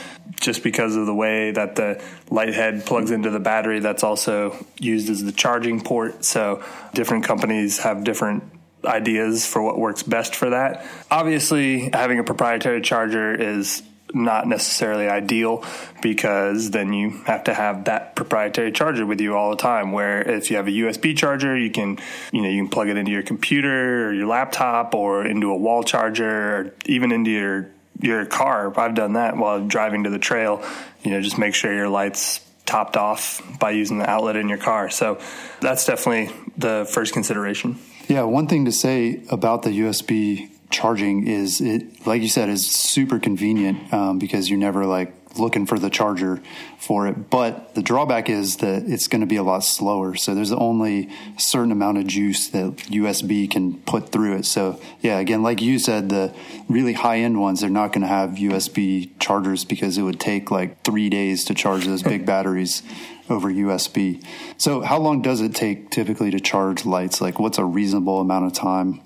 just 0.45 0.63
because 0.63 0.95
of 0.95 1.07
the 1.07 1.15
way 1.15 1.51
that 1.51 1.75
the 1.77 2.03
light 2.31 2.55
head 2.55 2.85
plugs 2.85 3.11
into 3.11 3.31
the 3.31 3.41
battery 3.41 3.81
that's 3.81 4.05
also 4.05 4.55
used 4.79 5.09
as 5.09 5.25
the 5.25 5.33
charging 5.33 5.81
port. 5.81 6.25
So 6.25 6.63
different 6.93 7.25
companies 7.25 7.79
have 7.79 8.05
different 8.05 8.45
ideas 8.85 9.47
for 9.47 9.63
what 9.63 9.79
works 9.79 10.03
best 10.03 10.37
for 10.37 10.51
that. 10.51 10.87
Obviously, 11.11 11.91
having 11.93 12.19
a 12.19 12.25
proprietary 12.25 12.83
charger 12.83 13.35
is 13.35 13.83
not 14.13 14.47
necessarily 14.47 15.09
ideal 15.09 15.65
because 16.01 16.71
then 16.71 16.93
you 16.93 17.11
have 17.25 17.45
to 17.45 17.55
have 17.55 17.85
that 17.85 18.15
proprietary 18.15 18.71
charger 18.71 19.05
with 19.05 19.21
you 19.21 19.35
all 19.35 19.51
the 19.51 19.57
time 19.57 19.91
where 19.91 20.23
if 20.23 20.51
you 20.51 20.57
have 20.57 20.69
a 20.69 20.71
USB 20.71 21.17
charger 21.17 21.57
you 21.57 21.71
can 21.71 21.99
you 22.31 22.41
know 22.41 22.49
you 22.49 22.63
can 22.63 22.71
plug 22.71 22.89
it 22.89 22.97
into 22.97 23.11
your 23.11 23.25
computer 23.25 24.09
or 24.09 24.13
your 24.13 24.29
laptop 24.29 24.95
or 24.95 25.27
into 25.27 25.51
a 25.51 25.57
wall 25.57 25.83
charger 25.83 26.57
or 26.57 26.75
even 26.87 27.11
into 27.11 27.31
your 27.31 27.69
your 28.01 28.27
car 28.27 28.79
I've 28.79 28.95
done 28.95 29.15
that 29.15 29.37
while 29.37 29.67
driving 29.67 30.05
to 30.05 30.11
the 30.11 30.19
trail 30.19 30.65
you 31.03 31.11
know 31.11 31.21
just 31.21 31.39
make 31.39 31.55
sure 31.55 31.73
your 31.73 31.89
lights 31.89 32.41
topped 32.67 32.97
off 32.97 33.43
by 33.59 33.71
using 33.71 33.99
the 33.99 34.09
outlet 34.09 34.37
in 34.37 34.49
your 34.49 34.59
car. 34.59 34.91
So 34.91 35.21
that's 35.61 35.85
definitely 35.85 36.35
the 36.57 36.89
first 36.91 37.13
consideration. 37.13 37.79
Yeah 38.09 38.23
one 38.23 38.47
thing 38.47 38.65
to 38.67 38.73
say 38.73 39.23
about 39.31 39.63
the 39.63 39.71
USB 39.71 40.51
charging 40.71 41.27
is 41.27 41.61
it 41.61 42.07
like 42.07 42.23
you 42.23 42.29
said 42.29 42.49
is 42.49 42.67
super 42.67 43.19
convenient 43.19 43.93
um, 43.93 44.19
because 44.19 44.51
you're 44.51 44.59
never 44.59 44.87
like 44.87 45.13
looking 45.39 45.67
for 45.67 45.79
the 45.79 45.91
charger 45.91 46.41
for 46.79 47.07
it 47.07 47.31
but 47.31 47.75
the 47.75 47.83
drawback 47.83 48.29
is 48.29 48.59
that 48.59 48.85
it's 48.87 49.09
going 49.09 49.21
to 49.21 49.27
be 49.27 49.37
a 49.37 49.43
lot 49.43 49.61
slower 49.61 50.15
so 50.15 50.35
there's 50.35 50.53
only 50.53 51.09
a 51.37 51.41
certain 51.41 51.73
amount 51.73 51.99
of 51.99 52.07
juice 52.07 52.49
that 52.49 52.77
usb 52.77 53.51
can 53.51 53.79
put 53.81 54.11
through 54.11 54.37
it 54.37 54.45
so 54.45 54.79
yeah 55.01 55.19
again 55.19 55.43
like 55.43 55.61
you 55.61 55.79
said 55.79 56.09
the 56.09 56.33
really 56.69 56.93
high 56.93 57.19
end 57.19 57.41
ones 57.41 57.61
they're 57.61 57.71
not 57.71 57.89
going 57.93 58.03
to 58.03 58.07
have 58.07 58.31
usb 58.31 59.11
chargers 59.19 59.65
because 59.65 59.99
it 59.99 60.03
would 60.03 60.21
take 60.21 60.51
like 60.51 60.83
three 60.83 61.09
days 61.09 61.45
to 61.45 61.55
charge 61.55 61.85
those 61.85 62.03
big 62.03 62.25
batteries 62.27 62.83
over 63.31 63.51
USB. 63.51 64.23
So, 64.59 64.83
how 64.83 64.99
long 64.99 65.23
does 65.23 65.41
it 65.41 65.55
take 65.55 65.91
typically 65.91 66.31
to 66.31 66.41
charge 66.41 66.85
lights? 66.85 67.21
Like, 67.21 67.39
what's 67.39 67.59
a 67.59 67.65
reasonable 67.65 68.21
amount 68.21 68.47
of 68.47 68.53
time? 68.53 69.01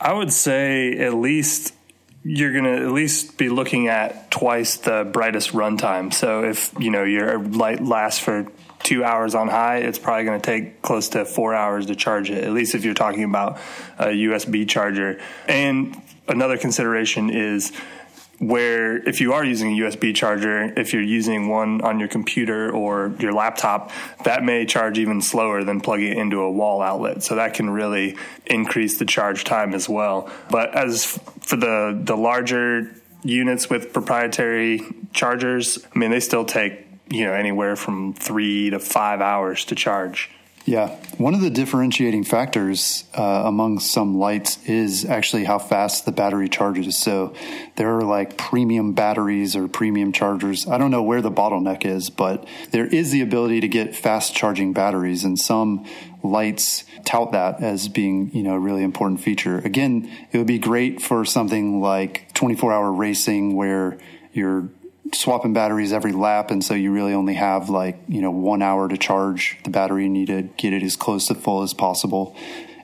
I 0.00 0.12
would 0.12 0.32
say 0.32 0.96
at 0.98 1.14
least 1.14 1.74
you're 2.24 2.52
going 2.52 2.64
to 2.64 2.84
at 2.84 2.92
least 2.92 3.38
be 3.38 3.48
looking 3.48 3.88
at 3.88 4.30
twice 4.30 4.76
the 4.76 5.08
brightest 5.10 5.52
runtime. 5.52 6.12
So 6.12 6.44
if 6.44 6.72
you 6.78 6.90
know 6.90 7.04
your 7.04 7.38
light 7.38 7.82
lasts 7.82 8.20
for 8.20 8.46
two 8.82 9.04
hours 9.04 9.34
on 9.34 9.48
high, 9.48 9.78
it's 9.78 9.98
probably 9.98 10.24
going 10.24 10.40
to 10.40 10.46
take 10.46 10.82
close 10.82 11.10
to 11.10 11.24
four 11.24 11.54
hours 11.54 11.86
to 11.86 11.94
charge 11.94 12.30
it. 12.30 12.44
At 12.44 12.52
least 12.52 12.74
if 12.74 12.84
you're 12.84 12.94
talking 12.94 13.24
about 13.24 13.58
a 13.98 14.06
USB 14.06 14.68
charger. 14.68 15.20
And 15.46 16.00
another 16.26 16.58
consideration 16.58 17.30
is 17.30 17.72
where 18.38 18.96
if 19.08 19.20
you 19.20 19.32
are 19.32 19.44
using 19.44 19.72
a 19.72 19.82
USB 19.82 20.14
charger, 20.14 20.72
if 20.78 20.92
you're 20.92 21.02
using 21.02 21.48
one 21.48 21.80
on 21.80 21.98
your 21.98 22.08
computer 22.08 22.70
or 22.70 23.12
your 23.18 23.32
laptop, 23.32 23.90
that 24.24 24.44
may 24.44 24.64
charge 24.64 24.98
even 24.98 25.20
slower 25.20 25.64
than 25.64 25.80
plugging 25.80 26.12
it 26.12 26.18
into 26.18 26.40
a 26.40 26.50
wall 26.50 26.80
outlet. 26.80 27.22
So 27.22 27.34
that 27.34 27.54
can 27.54 27.68
really 27.70 28.16
increase 28.46 28.98
the 28.98 29.04
charge 29.04 29.44
time 29.44 29.74
as 29.74 29.88
well. 29.88 30.30
But 30.50 30.74
as 30.74 31.18
for 31.40 31.56
the 31.56 31.98
the 32.00 32.16
larger 32.16 32.94
units 33.24 33.68
with 33.68 33.92
proprietary 33.92 34.82
chargers, 35.12 35.84
I 35.94 35.98
mean 35.98 36.10
they 36.10 36.20
still 36.20 36.44
take, 36.44 36.86
you 37.08 37.24
know, 37.24 37.32
anywhere 37.32 37.74
from 37.74 38.14
3 38.14 38.70
to 38.70 38.78
5 38.78 39.20
hours 39.20 39.64
to 39.66 39.74
charge. 39.74 40.30
Yeah. 40.68 40.94
One 41.16 41.32
of 41.32 41.40
the 41.40 41.48
differentiating 41.48 42.24
factors 42.24 43.04
uh, 43.16 43.22
among 43.22 43.78
some 43.78 44.18
lights 44.18 44.62
is 44.66 45.06
actually 45.06 45.44
how 45.44 45.58
fast 45.58 46.04
the 46.04 46.12
battery 46.12 46.50
charges. 46.50 46.98
So 46.98 47.32
there 47.76 47.96
are 47.96 48.02
like 48.02 48.36
premium 48.36 48.92
batteries 48.92 49.56
or 49.56 49.66
premium 49.66 50.12
chargers. 50.12 50.68
I 50.68 50.76
don't 50.76 50.90
know 50.90 51.02
where 51.02 51.22
the 51.22 51.30
bottleneck 51.30 51.86
is, 51.86 52.10
but 52.10 52.46
there 52.70 52.84
is 52.84 53.12
the 53.12 53.22
ability 53.22 53.62
to 53.62 53.68
get 53.68 53.96
fast 53.96 54.34
charging 54.36 54.74
batteries 54.74 55.24
and 55.24 55.38
some 55.38 55.86
lights 56.22 56.84
tout 57.06 57.32
that 57.32 57.62
as 57.62 57.88
being, 57.88 58.30
you 58.34 58.42
know, 58.42 58.52
a 58.52 58.58
really 58.58 58.82
important 58.82 59.22
feature. 59.22 59.60
Again, 59.60 60.10
it 60.32 60.36
would 60.36 60.46
be 60.46 60.58
great 60.58 61.00
for 61.00 61.24
something 61.24 61.80
like 61.80 62.30
24 62.34 62.74
hour 62.74 62.92
racing 62.92 63.56
where 63.56 63.96
you're 64.34 64.68
swapping 65.14 65.52
batteries 65.52 65.92
every 65.92 66.12
lap 66.12 66.50
and 66.50 66.62
so 66.64 66.74
you 66.74 66.92
really 66.92 67.12
only 67.12 67.34
have 67.34 67.68
like 67.68 67.98
you 68.08 68.20
know 68.20 68.30
one 68.30 68.62
hour 68.62 68.88
to 68.88 68.96
charge 68.96 69.58
the 69.64 69.70
battery 69.70 70.04
you 70.04 70.10
need 70.10 70.26
to 70.26 70.42
get 70.56 70.72
it 70.72 70.82
as 70.82 70.96
close 70.96 71.26
to 71.28 71.34
full 71.34 71.62
as 71.62 71.74
possible. 71.74 72.36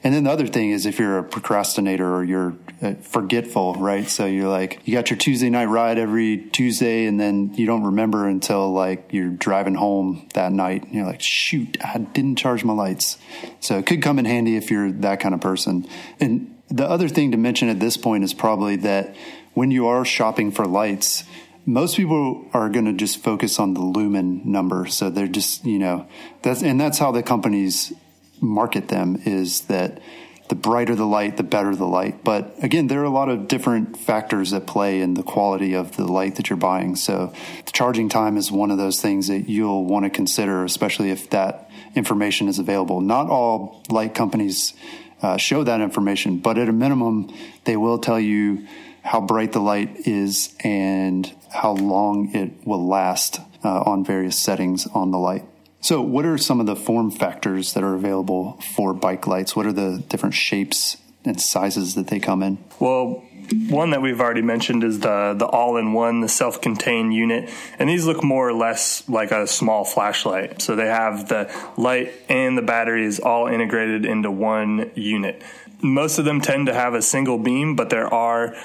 And 0.03 0.13
then 0.13 0.25
the 0.25 0.31
other 0.31 0.47
thing 0.47 0.71
is 0.71 0.85
if 0.85 0.99
you're 0.99 1.17
a 1.17 1.25
procrastinator 1.25 2.15
or 2.15 2.23
you're 2.25 2.55
uh, 2.83 2.93
forgetful 2.95 3.75
right? 3.75 4.09
So 4.09 4.27
you're 4.27 4.49
like 4.49 4.81
you 4.85 4.95
got 4.95 5.11
your 5.11 5.17
tuesday 5.17 5.49
night 5.49 5.67
ride 5.67 5.99
every 5.99 6.39
tuesday 6.39 7.07
and 7.07 7.19
then 7.19 7.55
you 7.55 7.67
don't 7.67 7.85
remember 7.85 8.29
until 8.29 8.73
like 8.73 9.13
you're 9.13 9.31
driving 9.31 9.75
home 9.75 10.29
that 10.35 10.53
night 10.53 10.85
and 10.85 10.95
you're 10.95 11.07
like 11.07 11.23
shoot 11.23 11.79
i 11.83 11.99
didn't 11.99 12.37
charge 12.37 12.65
my 12.65 12.75
lights. 12.75 13.19
So 13.61 13.79
it 13.79 13.87
could 13.87 14.03
come 14.03 14.19
in 14.19 14.25
handy 14.25 14.57
if 14.57 14.71
you're 14.71 14.93
that 14.93 15.21
kind 15.21 15.35
of 15.35 15.41
person. 15.41 15.87
And 16.21 16.55
the 16.69 16.89
other 16.89 17.09
thing 17.09 17.33
to 17.33 17.37
mention 17.37 17.69
at 17.69 17.81
this 17.81 17.97
point 17.97 18.25
is 18.25 18.35
probably 18.35 18.77
that 18.77 19.15
when 19.55 19.71
you 19.71 19.87
are 19.87 20.05
shopping 20.05 20.51
for 20.51 20.67
lights 20.67 21.25
most 21.67 21.97
people 21.97 22.47
are 22.53 22.69
going 22.69 22.85
to 22.85 22.93
just 22.93 23.23
focus 23.23 23.59
on 23.59 23.75
the 23.75 23.81
lumen 23.81 24.43
number. 24.45 24.87
So 24.87 25.11
they're 25.11 25.29
just, 25.29 25.65
you 25.65 25.79
know, 25.79 26.07
that's, 26.43 26.63
and 26.63 26.81
that's 26.81 26.99
how 26.99 27.13
the 27.13 27.23
companies 27.23 27.93
market 28.41 28.89
them 28.89 29.21
is 29.25 29.63
that 29.63 30.01
the 30.49 30.55
brighter 30.55 30.95
the 30.95 31.07
light, 31.07 31.39
the 31.39 31.43
better 31.43 31.75
the 31.75 31.87
light. 31.87 32.23
But 32.23 32.55
again, 32.63 32.89
there 32.89 33.01
are 33.01 33.05
a 33.05 33.11
lot 33.11 33.31
of 33.31 33.49
different 33.49 33.97
factors 33.97 34.51
that 34.51 34.67
play 34.67 35.01
in 35.01 35.15
the 35.15 35.23
quality 35.23 35.73
of 35.73 35.97
the 35.97 36.07
light 36.07 36.37
that 36.37 36.51
you're 36.51 36.59
buying. 36.59 36.97
So 36.97 37.33
the 37.65 37.73
charging 37.73 38.11
time 38.11 38.37
is 38.37 38.53
one 38.53 38.71
of 38.71 38.77
those 38.77 39.01
things 39.01 39.29
that 39.29 39.49
you'll 39.49 39.87
want 39.87 40.05
to 40.05 40.11
consider, 40.11 40.63
especially 40.65 41.11
if 41.11 41.31
that 41.31 41.71
information 41.95 42.49
is 42.49 42.59
available. 42.59 43.01
Not 43.01 43.31
all 43.31 43.83
light 43.89 44.15
companies 44.15 44.75
uh, 45.23 45.39
show 45.39 45.65
that 45.65 45.81
information, 45.81 46.39
but 46.39 46.59
at 46.59 46.69
a 46.69 46.73
minimum, 46.73 47.33
they 47.65 47.79
will 47.79 47.99
tell 47.99 48.21
you 48.21 48.67
how 49.05 49.21
bright 49.21 49.53
the 49.53 49.61
light 49.61 50.07
is 50.07 50.55
and 50.61 51.31
how 51.51 51.73
long 51.73 52.35
it 52.35 52.67
will 52.67 52.85
last 52.85 53.39
uh, 53.63 53.83
on 53.83 54.05
various 54.05 54.39
settings 54.39 54.87
on 54.89 55.11
the 55.11 55.19
light. 55.19 55.45
So, 55.81 56.01
what 56.01 56.25
are 56.25 56.39
some 56.39 56.61
of 56.61 56.67
the 56.67 56.75
form 56.75 57.11
factors 57.11 57.75
that 57.75 57.85
are 57.85 57.95
available 57.95 58.59
for 58.75 58.95
bike 58.95 59.27
lights? 59.27 59.55
What 59.55 59.67
are 59.67 59.73
the 59.73 60.03
different 60.09 60.35
shapes 60.35 60.97
and 61.25 61.39
sizes 61.39 61.95
that 61.95 62.07
they 62.07 62.19
come 62.19 62.43
in? 62.43 62.57
Well, 62.81 63.23
one 63.69 63.91
that 63.91 64.01
we've 64.01 64.21
already 64.21 64.41
mentioned 64.41 64.83
is 64.83 65.01
the 65.01 65.35
the 65.37 65.45
all-in-one, 65.45 66.23
the 66.23 66.29
self-contained 66.29 67.13
unit, 67.13 67.51
and 67.79 67.91
these 67.91 68.07
look 68.07 68.25
more 68.25 68.49
or 68.49 68.55
less 68.55 69.07
like 69.11 69.31
a 69.31 69.47
small 69.47 69.85
flashlight. 69.85 70.63
So 70.63 70.75
they 70.75 70.87
have 70.87 71.29
the 71.29 71.53
light 71.77 72.15
and 72.31 72.57
the 72.57 72.63
batteries 72.63 73.21
all 73.21 73.49
integrated 73.49 74.07
into 74.07 74.31
one 74.31 74.91
unit. 74.95 75.43
Most 75.83 76.19
of 76.19 76.25
them 76.25 76.41
tend 76.41 76.69
to 76.69 76.75
have 76.75 76.95
a 76.95 77.03
single 77.03 77.37
beam, 77.37 77.77
but 77.77 77.91
there 77.91 78.13
are 78.13 78.57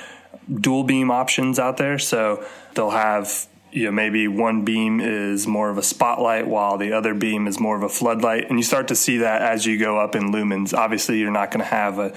dual 0.53 0.83
beam 0.83 1.11
options 1.11 1.59
out 1.59 1.77
there. 1.77 1.99
So 1.99 2.45
they'll 2.73 2.89
have 2.89 3.47
you 3.71 3.85
know 3.85 3.91
maybe 3.91 4.27
one 4.27 4.65
beam 4.65 4.99
is 4.99 5.45
more 5.45 5.69
of 5.69 5.77
a 5.77 5.83
spotlight 5.83 6.47
while 6.47 6.77
the 6.77 6.93
other 6.93 7.13
beam 7.13 7.47
is 7.47 7.59
more 7.59 7.75
of 7.75 7.83
a 7.83 7.89
floodlight. 7.89 8.49
And 8.49 8.57
you 8.57 8.63
start 8.63 8.87
to 8.89 8.95
see 8.95 9.17
that 9.17 9.41
as 9.41 9.65
you 9.65 9.77
go 9.77 9.99
up 9.99 10.15
in 10.15 10.31
lumens. 10.31 10.73
Obviously 10.73 11.19
you're 11.19 11.31
not 11.31 11.51
going 11.51 11.63
to 11.63 11.69
have 11.69 11.99
a 11.99 12.13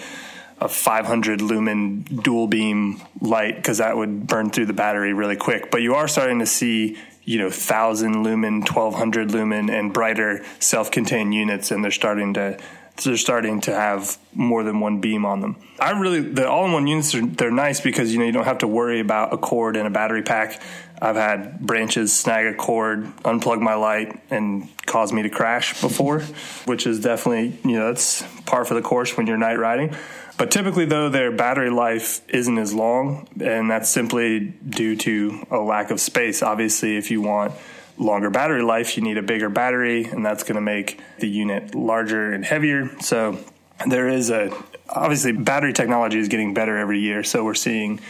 a 0.61 0.69
500 0.69 1.43
lumen 1.43 2.03
dual 2.03 2.47
beam 2.47 3.03
light 3.21 3.57
because 3.57 3.79
that 3.79 3.97
would 3.97 4.29
burn 4.29 4.49
through 4.49 4.67
the 4.67 4.73
battery 4.73 5.13
really 5.13 5.35
quick. 5.35 5.73
But 5.73 5.83
you 5.83 5.97
are 5.97 6.07
starting 6.07 6.39
to 6.39 6.47
see 6.47 6.97
you 7.25 7.39
know 7.39 7.47
1000 7.47 8.23
lumen 8.23 8.61
1200 8.61 9.31
lumen 9.31 9.71
and 9.71 9.93
brighter 9.93 10.45
self-contained 10.59 11.33
units 11.35 11.71
and 11.71 11.83
they're 11.85 11.91
starting 11.91 12.35
to 12.35 12.59
they're 13.05 13.17
starting 13.17 13.61
to 13.63 13.75
have 13.75 14.19
more 14.35 14.63
than 14.63 14.81
one 14.81 15.01
beam 15.01 15.25
on 15.25 15.41
them. 15.41 15.57
I 15.79 15.91
really 15.93 16.21
the 16.21 16.49
all-in-one 16.49 16.87
units 16.87 17.15
are 17.15 17.25
they're 17.25 17.51
nice 17.51 17.81
because 17.81 18.13
you 18.13 18.19
know 18.19 18.25
you 18.25 18.33
don't 18.33 18.45
have 18.45 18.59
to 18.59 18.69
worry 18.69 19.01
about 19.01 19.33
a 19.33 19.39
cord 19.39 19.77
and 19.77 19.87
a 19.87 19.91
battery 19.91 20.23
pack. 20.23 20.61
I've 21.01 21.17
had 21.17 21.59
branches 21.59 22.13
snag 22.13 22.47
a 22.47 22.55
cord, 22.55 23.05
unplug 23.25 23.61
my 23.61 23.75
light, 23.75 24.21
and 24.31 24.69
cause 24.87 25.13
me 25.13 25.23
to 25.23 25.31
crash 25.31 25.81
before, 25.81 26.21
which 26.65 26.87
is 26.87 27.01
definitely 27.01 27.59
you 27.69 27.79
know 27.79 27.89
that's 27.89 28.23
par 28.47 28.65
for 28.65 28.75
the 28.75 28.83
course 28.83 29.17
when 29.17 29.27
you're 29.27 29.37
night 29.37 29.59
riding. 29.59 29.95
But 30.39 30.51
typically, 30.51 30.87
though, 30.87 31.09
their 31.09 31.31
battery 31.31 31.71
life 31.71 32.23
isn't 32.29 32.59
as 32.59 32.73
long, 32.73 33.29
and 33.41 33.71
that's 33.71 33.91
simply 33.91 34.41
due 34.41 34.97
to 34.97 35.47
a 35.51 35.59
lack 35.59 35.91
of 35.91 36.01
space. 36.01 36.43
Obviously, 36.43 36.97
if 36.97 37.11
you 37.11 37.21
want 37.21 37.53
longer 37.99 38.31
battery 38.31 38.63
life, 38.63 38.97
you 38.97 39.03
need 39.03 39.19
a 39.19 39.23
bigger 39.23 39.49
battery, 39.49 40.05
and 40.05 40.25
that's 40.25 40.43
going 40.43 40.57
to 40.57 40.61
make 40.61 41.01
the 41.19 41.29
unit 41.29 41.75
larger 41.75 42.33
and 42.33 42.45
heavier. 42.45 42.91
So 43.01 43.39
there 43.87 44.09
is 44.09 44.31
a 44.31 44.53
obviously 44.89 45.33
battery 45.33 45.73
technology 45.73 46.19
is 46.19 46.29
getting 46.29 46.55
better 46.55 46.77
every 46.77 47.01
year. 47.01 47.25
So 47.25 47.45
we're 47.45 47.55
seeing 47.55 48.01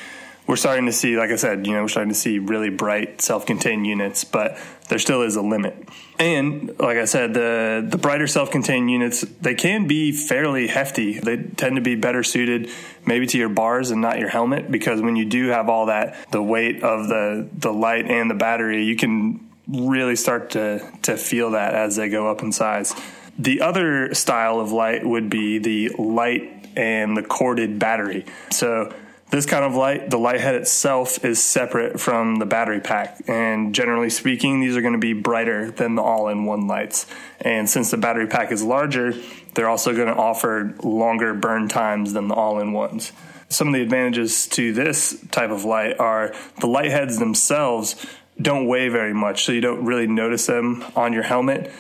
we're 0.47 0.57
starting 0.57 0.87
to 0.87 0.93
see, 0.93 1.17
like 1.17 1.31
I 1.31 1.37
said, 1.37 1.67
you 1.67 1.73
know, 1.73 1.83
we're 1.83 1.89
starting 1.89 2.13
to 2.13 2.19
see 2.19 2.39
really 2.41 2.69
bright 2.69 3.21
self-contained 3.21 3.87
units, 3.87 4.25
but 4.25 4.59
there 4.89 4.99
still 4.99 5.23
is 5.23 5.37
a 5.37 5.43
limit. 5.43 5.89
And 6.19 6.79
like 6.81 6.99
I 6.99 7.05
said, 7.05 7.33
the 7.35 7.87
the 7.89 7.97
brighter 7.97 8.27
self-contained 8.27 8.91
units 8.91 9.23
they 9.41 9.55
can 9.55 9.87
be 9.87 10.13
fairly 10.13 10.67
hefty. 10.67 11.19
They 11.19 11.37
tend 11.37 11.77
to 11.77 11.83
be 11.83 11.95
better 11.95 12.23
suited 12.23 12.71
maybe 13.07 13.27
to 13.29 13.39
your 13.39 13.49
bars 13.49 13.91
and 13.91 14.01
not 14.01 14.19
your 14.19 14.29
helmet 14.29 14.71
because 14.71 15.01
when 15.01 15.17
you 15.17 15.25
do 15.25 15.49
have 15.49 15.69
all 15.69 15.87
that 15.87 16.31
the 16.33 16.43
weight 16.43 16.83
of 16.83 17.09
the 17.09 17.49
the 17.53 17.73
light 17.73 18.11
and 18.11 18.31
the 18.31 18.35
battery, 18.35 18.85
you 18.85 18.97
can 18.97 19.52
really 19.69 20.17
start 20.17 20.51
to 20.51 20.91
to 21.03 21.17
feel 21.17 21.53
that 21.53 21.75
as 21.75 21.97
they 21.97 22.09
go 22.09 22.31
up 22.31 22.43
in 22.43 22.53
size. 22.53 22.95
The 23.39 23.63
other 23.63 24.15
style 24.15 24.61
of 24.61 24.73
light 24.73 25.07
would 25.07 25.31
be 25.31 25.59
the 25.59 25.91
light 25.99 26.69
and 26.77 27.17
the 27.17 27.23
corded 27.23 27.79
battery. 27.79 28.27
So 28.51 28.93
this 29.33 29.47
kind 29.47 29.65
of 29.65 29.75
light, 29.75 30.11
the 30.11 30.19
light 30.19 30.43
head 30.43 30.55
itself 30.55 31.25
is 31.25 31.43
separate 31.43 31.99
from 31.99 32.37
the 32.37 32.45
battery 32.45 32.81
pack. 32.81 33.23
And 33.27 33.75
generally 33.75 34.11
speaking, 34.11 34.61
these 34.61 34.77
are 34.77 34.83
going 34.83 34.93
to 34.93 34.99
be 34.99 35.15
brighter 35.15 35.71
than 35.71 35.95
the 35.95 36.03
all 36.03 36.29
in 36.29 36.45
one 36.45 36.67
lights. 36.67 37.07
And 37.41 37.69
since 37.69 37.91
the 37.91 37.97
battery 37.97 38.27
pack 38.27 38.53
is 38.53 38.63
larger, 38.63 39.15
they're 39.55 39.71
also 39.71 39.95
going 39.95 40.09
to 40.09 40.15
offer 40.15 40.75
longer 40.83 41.33
burn 41.33 41.69
times 41.69 42.13
than 42.13 42.29
the 42.29 42.35
all 42.35 42.61
in 42.61 42.73
ones. 42.73 43.13
Some 43.49 43.69
of 43.69 43.75
the 43.75 43.81
advantages 43.81 44.47
to 44.49 44.75
this 44.75 45.19
type 45.31 45.51
of 45.51 45.65
light 45.65 45.99
are 45.99 46.35
the 46.61 46.67
light 46.67 46.91
heads 46.91 47.19
themselves 47.19 48.07
don't 48.41 48.67
weigh 48.67 48.89
very 48.89 49.15
much, 49.15 49.45
so 49.45 49.53
you 49.53 49.61
don't 49.61 49.85
really 49.85 50.07
notice 50.07 50.47
them 50.47 50.85
on 50.97 51.13
your 51.13 51.23
helmet. 51.23 51.73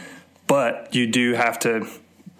But 0.47 0.94
you 0.94 1.06
do 1.06 1.32
have 1.32 1.59
to 1.61 1.87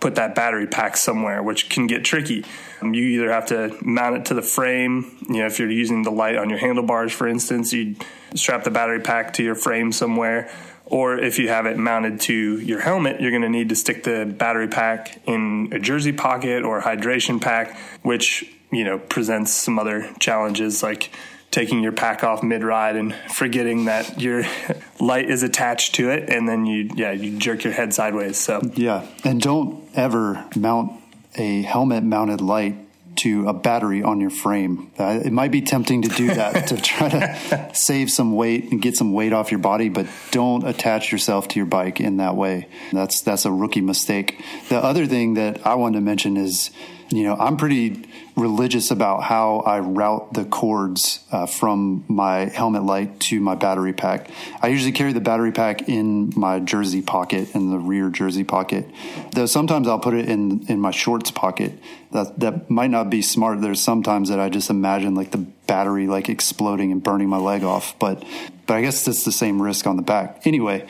put 0.00 0.16
that 0.16 0.35
battery 0.35 0.66
pack 0.66 0.97
somewhere, 0.97 1.42
which 1.42 1.71
can 1.71 1.87
get 1.87 2.04
tricky. 2.04 2.45
Um, 2.83 2.92
you 2.92 3.04
either 3.04 3.33
have 3.33 3.47
to 3.47 3.76
mount 3.81 4.16
it 4.16 4.25
to 4.26 4.35
the 4.35 4.42
frame, 4.42 5.25
you 5.28 5.38
know, 5.38 5.47
if 5.47 5.59
you're 5.59 5.71
using 5.71 6.02
the 6.02 6.11
light 6.11 6.37
on 6.37 6.50
your 6.50 6.59
handlebars, 6.59 7.12
for 7.12 7.28
instance, 7.28 7.73
you 7.73 7.95
strap 8.35 8.64
the 8.64 8.71
battery 8.71 9.00
pack 9.00 9.33
to 9.35 9.45
your 9.45 9.54
frame 9.54 9.92
somewhere. 9.92 10.50
Or 10.87 11.16
if 11.16 11.38
you 11.38 11.49
have 11.49 11.64
it 11.66 11.78
mounted 11.78 12.21
to 12.23 12.59
your 12.59 12.81
helmet, 12.81 13.21
you're 13.21 13.31
going 13.31 13.45
to 13.45 13.49
need 13.49 13.69
to 13.71 13.76
stick 13.76 14.02
the 14.02 14.26
battery 14.26 14.69
pack 14.69 15.23
in 15.26 15.71
a 15.73 15.78
jersey 15.78 16.12
pocket 16.12 16.64
or 16.64 16.83
hydration 16.83 17.40
pack, 17.40 17.78
which, 18.02 18.45
you 18.71 18.85
know, 18.85 18.99
presents 18.99 19.52
some 19.52 19.78
other 19.78 20.12
challenges 20.19 20.83
like 20.83 21.11
taking 21.52 21.82
your 21.82 21.92
pack 21.92 22.25
off 22.25 22.42
mid 22.42 22.64
ride 22.64 22.97
and 22.97 23.14
forgetting 23.30 23.85
that 23.85 24.21
your 24.21 24.44
light 25.00 25.30
is 25.30 25.44
attached 25.44 25.94
to 25.97 26.11
it, 26.11 26.28
and 26.28 26.49
then 26.49 26.66
you 26.66 26.90
yeah 26.97 27.12
you 27.12 27.38
jerk 27.38 27.62
your 27.62 27.73
head 27.73 27.94
sideways. 27.94 28.38
So 28.38 28.61
yeah, 28.75 29.06
and 29.23 29.40
don't 29.40 29.88
ever 29.94 30.44
mount 30.56 31.00
a 31.37 31.62
helmet 31.62 32.02
mounted 32.02 32.40
light 32.40 32.76
to 33.14 33.47
a 33.47 33.52
battery 33.52 34.02
on 34.02 34.21
your 34.21 34.30
frame. 34.30 34.90
Uh, 34.99 35.21
it 35.25 35.32
might 35.32 35.52
be 35.52 35.61
tempting 35.61 36.02
to 36.02 36.09
do 36.09 36.28
that 36.28 36.66
to 36.68 36.76
try 36.80 37.09
to 37.09 37.71
save 37.75 38.11
some 38.11 38.35
weight 38.35 38.73
and 38.73 38.80
get 38.80 38.97
some 38.97 39.12
weight 39.12 39.32
off 39.32 39.50
your 39.50 39.61
body, 39.61 39.88
but 39.88 40.06
don't 40.30 40.66
attach 40.66 41.12
yourself 41.12 41.47
to 41.49 41.59
your 41.59 41.66
bike 41.66 42.00
in 42.00 42.16
that 42.16 42.37
way. 42.37 42.68
That's 42.92 43.21
that's 43.21 43.44
a 43.44 43.52
rookie 43.52 43.80
mistake. 43.80 44.42
The 44.68 44.78
other 44.78 45.06
thing 45.06 45.35
that 45.35 45.66
I 45.66 45.75
wanted 45.75 45.99
to 45.99 46.02
mention 46.02 46.37
is, 46.37 46.71
you 47.11 47.25
know, 47.25 47.37
I'm 47.37 47.56
pretty 47.56 48.09
religious 48.37 48.91
about 48.91 49.23
how 49.23 49.59
I 49.61 49.81
route 49.81 50.33
the 50.33 50.45
cords 50.45 51.21
uh, 51.31 51.47
from 51.47 52.05
my 52.09 52.47
helmet 52.47 52.83
light 52.83 53.21
to 53.21 53.41
my 53.41 53.55
battery 53.55 53.93
pack. 53.93 54.31
I 54.61 54.69
usually 54.69 54.93
carry 54.93 55.12
the 55.12 55.21
battery 55.21 55.53
pack 55.53 55.89
in 55.89 56.33
my 56.37 56.61
jersey 56.61 57.03
pocket, 57.03 57.55
in 57.55 57.71
the 57.71 57.79
rear 57.79 58.09
jersey 58.09 58.45
pocket. 58.45 58.87
Though 59.33 59.47
sometimes 59.47 59.87
I'll 59.87 59.99
put 59.99 60.15
it 60.15 60.29
in 60.29 60.67
in 60.69 60.81
my 60.81 60.91
shorts 60.91 61.31
pocket. 61.31 61.73
That 62.12 62.41
that 62.41 62.71
might 62.71 62.91
not 62.91 63.11
be 63.11 63.23
smart. 63.23 63.61
There's 63.61 63.83
sometimes 63.83 64.29
that 64.31 64.41
I 64.41 64.49
just 64.49 64.71
imagine 64.71 65.15
like 65.15 65.31
the 65.31 65.39
battery 65.67 66.07
like 66.07 66.29
exploding 66.29 66.93
and 66.93 67.03
burning 67.03 67.29
my 67.29 67.39
leg 67.39 67.65
off, 67.65 67.99
but 67.99 68.25
but 68.67 68.77
I 68.77 68.83
guess 68.83 69.07
it's 69.07 69.25
the 69.25 69.33
same 69.33 69.61
risk 69.61 69.87
on 69.87 69.97
the 69.97 70.03
back. 70.03 70.47
Anyway, 70.47 70.87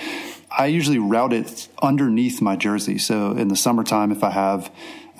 I 0.56 0.66
usually 0.66 0.98
route 0.98 1.32
it 1.32 1.68
underneath 1.80 2.40
my 2.40 2.56
jersey. 2.56 2.98
So 2.98 3.32
in 3.32 3.48
the 3.48 3.56
summertime, 3.56 4.12
if 4.12 4.22
I 4.22 4.30
have 4.30 4.70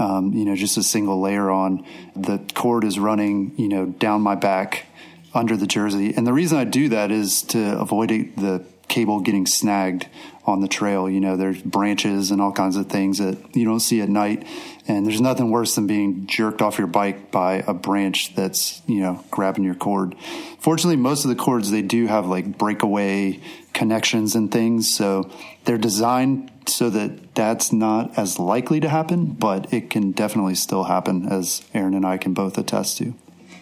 um, 0.03 0.33
you 0.33 0.45
know, 0.45 0.57
just 0.57 0.77
a 0.77 0.83
single 0.83 1.21
layer 1.21 1.49
on. 1.49 1.87
The 2.17 2.41
cord 2.55 2.83
is 2.83 2.99
running, 2.99 3.55
you 3.57 3.69
know, 3.69 3.87
down 3.87 4.21
my 4.21 4.35
back 4.35 4.87
under 5.33 5.57
the 5.57 5.67
jersey. 5.67 6.13
And 6.15 6.27
the 6.27 6.33
reason 6.33 6.59
I 6.59 6.65
do 6.65 6.89
that 6.89 7.13
is 7.13 7.43
to 7.43 7.79
avoid 7.79 8.11
the 8.37 8.65
cable 8.89 9.21
getting 9.21 9.47
snagged 9.47 10.09
on 10.45 10.61
the 10.61 10.67
trail. 10.67 11.09
You 11.09 11.21
know, 11.21 11.37
there's 11.37 11.63
branches 11.63 12.33
and 12.33 12.41
all 12.41 12.51
kinds 12.51 12.77
of 12.77 12.89
things 12.89 13.19
that 13.19 13.39
you 13.55 13.65
don't 13.65 13.81
see 13.81 14.01
at 14.01 14.09
night. 14.09 14.45
And 14.89 15.07
there's 15.07 15.21
nothing 15.21 15.53
worse 15.53 15.77
than 15.77 15.87
being 15.87 16.27
jerked 16.27 16.61
off 16.61 16.79
your 16.79 16.89
bike 16.89 17.31
by 17.31 17.63
a 17.69 17.73
branch 17.73 18.35
that's, 18.35 18.83
you 18.89 19.01
know, 19.01 19.25
grabbing 19.31 19.63
your 19.63 19.77
cord. 19.77 20.17
Fortunately, 20.59 20.97
most 20.97 21.25
of 21.25 21.29
the 21.29 21.37
cords, 21.37 21.71
they 21.71 21.83
do 21.83 22.09
have 22.09 22.27
like 22.27 22.59
breakaway 22.59 23.41
connections 23.73 24.35
and 24.35 24.51
things. 24.51 24.93
So 24.93 25.31
they're 25.65 25.79
designed 25.79 26.51
so 26.67 26.91
that 26.91 27.35
that's 27.35 27.73
not 27.73 28.17
as 28.19 28.39
likely 28.39 28.81
to 28.81 28.89
happen, 28.89 29.27
but 29.27 29.73
it 29.73 29.91
can 29.91 30.13
definitely 30.13 30.55
still 30.55 30.85
happen, 30.85 31.27
as 31.29 31.63
Aaron 31.75 31.95
and 31.95 32.07
I 32.07 32.19
can 32.19 32.35
both 32.35 32.59
attest 32.59 32.99
to. 32.99 33.15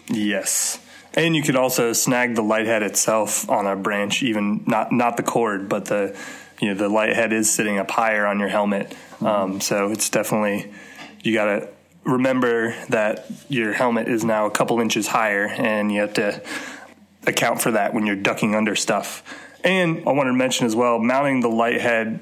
Yes. 0.07 0.79
And 1.13 1.35
you 1.35 1.43
could 1.43 1.55
also 1.55 1.93
snag 1.93 2.35
the 2.35 2.41
light 2.41 2.65
head 2.65 2.83
itself 2.83 3.49
on 3.49 3.67
a 3.67 3.75
branch, 3.75 4.23
even 4.23 4.63
not 4.65 4.91
not 4.91 5.17
the 5.17 5.23
cord, 5.23 5.67
but 5.67 5.85
the 5.85 6.17
you 6.59 6.69
know 6.69 6.73
the 6.75 6.89
light 6.89 7.15
head 7.15 7.33
is 7.33 7.51
sitting 7.51 7.77
up 7.77 7.91
higher 7.91 8.25
on 8.25 8.39
your 8.39 8.49
helmet. 8.49 8.95
Um, 9.19 9.59
so 9.59 9.91
it's 9.91 10.09
definitely 10.09 10.71
you 11.21 11.33
got 11.33 11.45
to 11.45 11.69
remember 12.03 12.73
that 12.89 13.29
your 13.49 13.73
helmet 13.73 14.07
is 14.07 14.23
now 14.23 14.45
a 14.45 14.51
couple 14.51 14.79
inches 14.79 15.07
higher, 15.07 15.47
and 15.47 15.91
you 15.91 16.01
have 16.01 16.13
to 16.13 16.41
account 17.27 17.61
for 17.61 17.71
that 17.71 17.93
when 17.93 18.05
you're 18.05 18.15
ducking 18.15 18.55
under 18.55 18.75
stuff. 18.75 19.23
And 19.63 20.07
I 20.07 20.11
wanted 20.11 20.31
to 20.31 20.37
mention 20.37 20.65
as 20.65 20.75
well, 20.75 20.99
mounting 20.99 21.41
the 21.41 21.49
light 21.49 21.81
head 21.81 22.19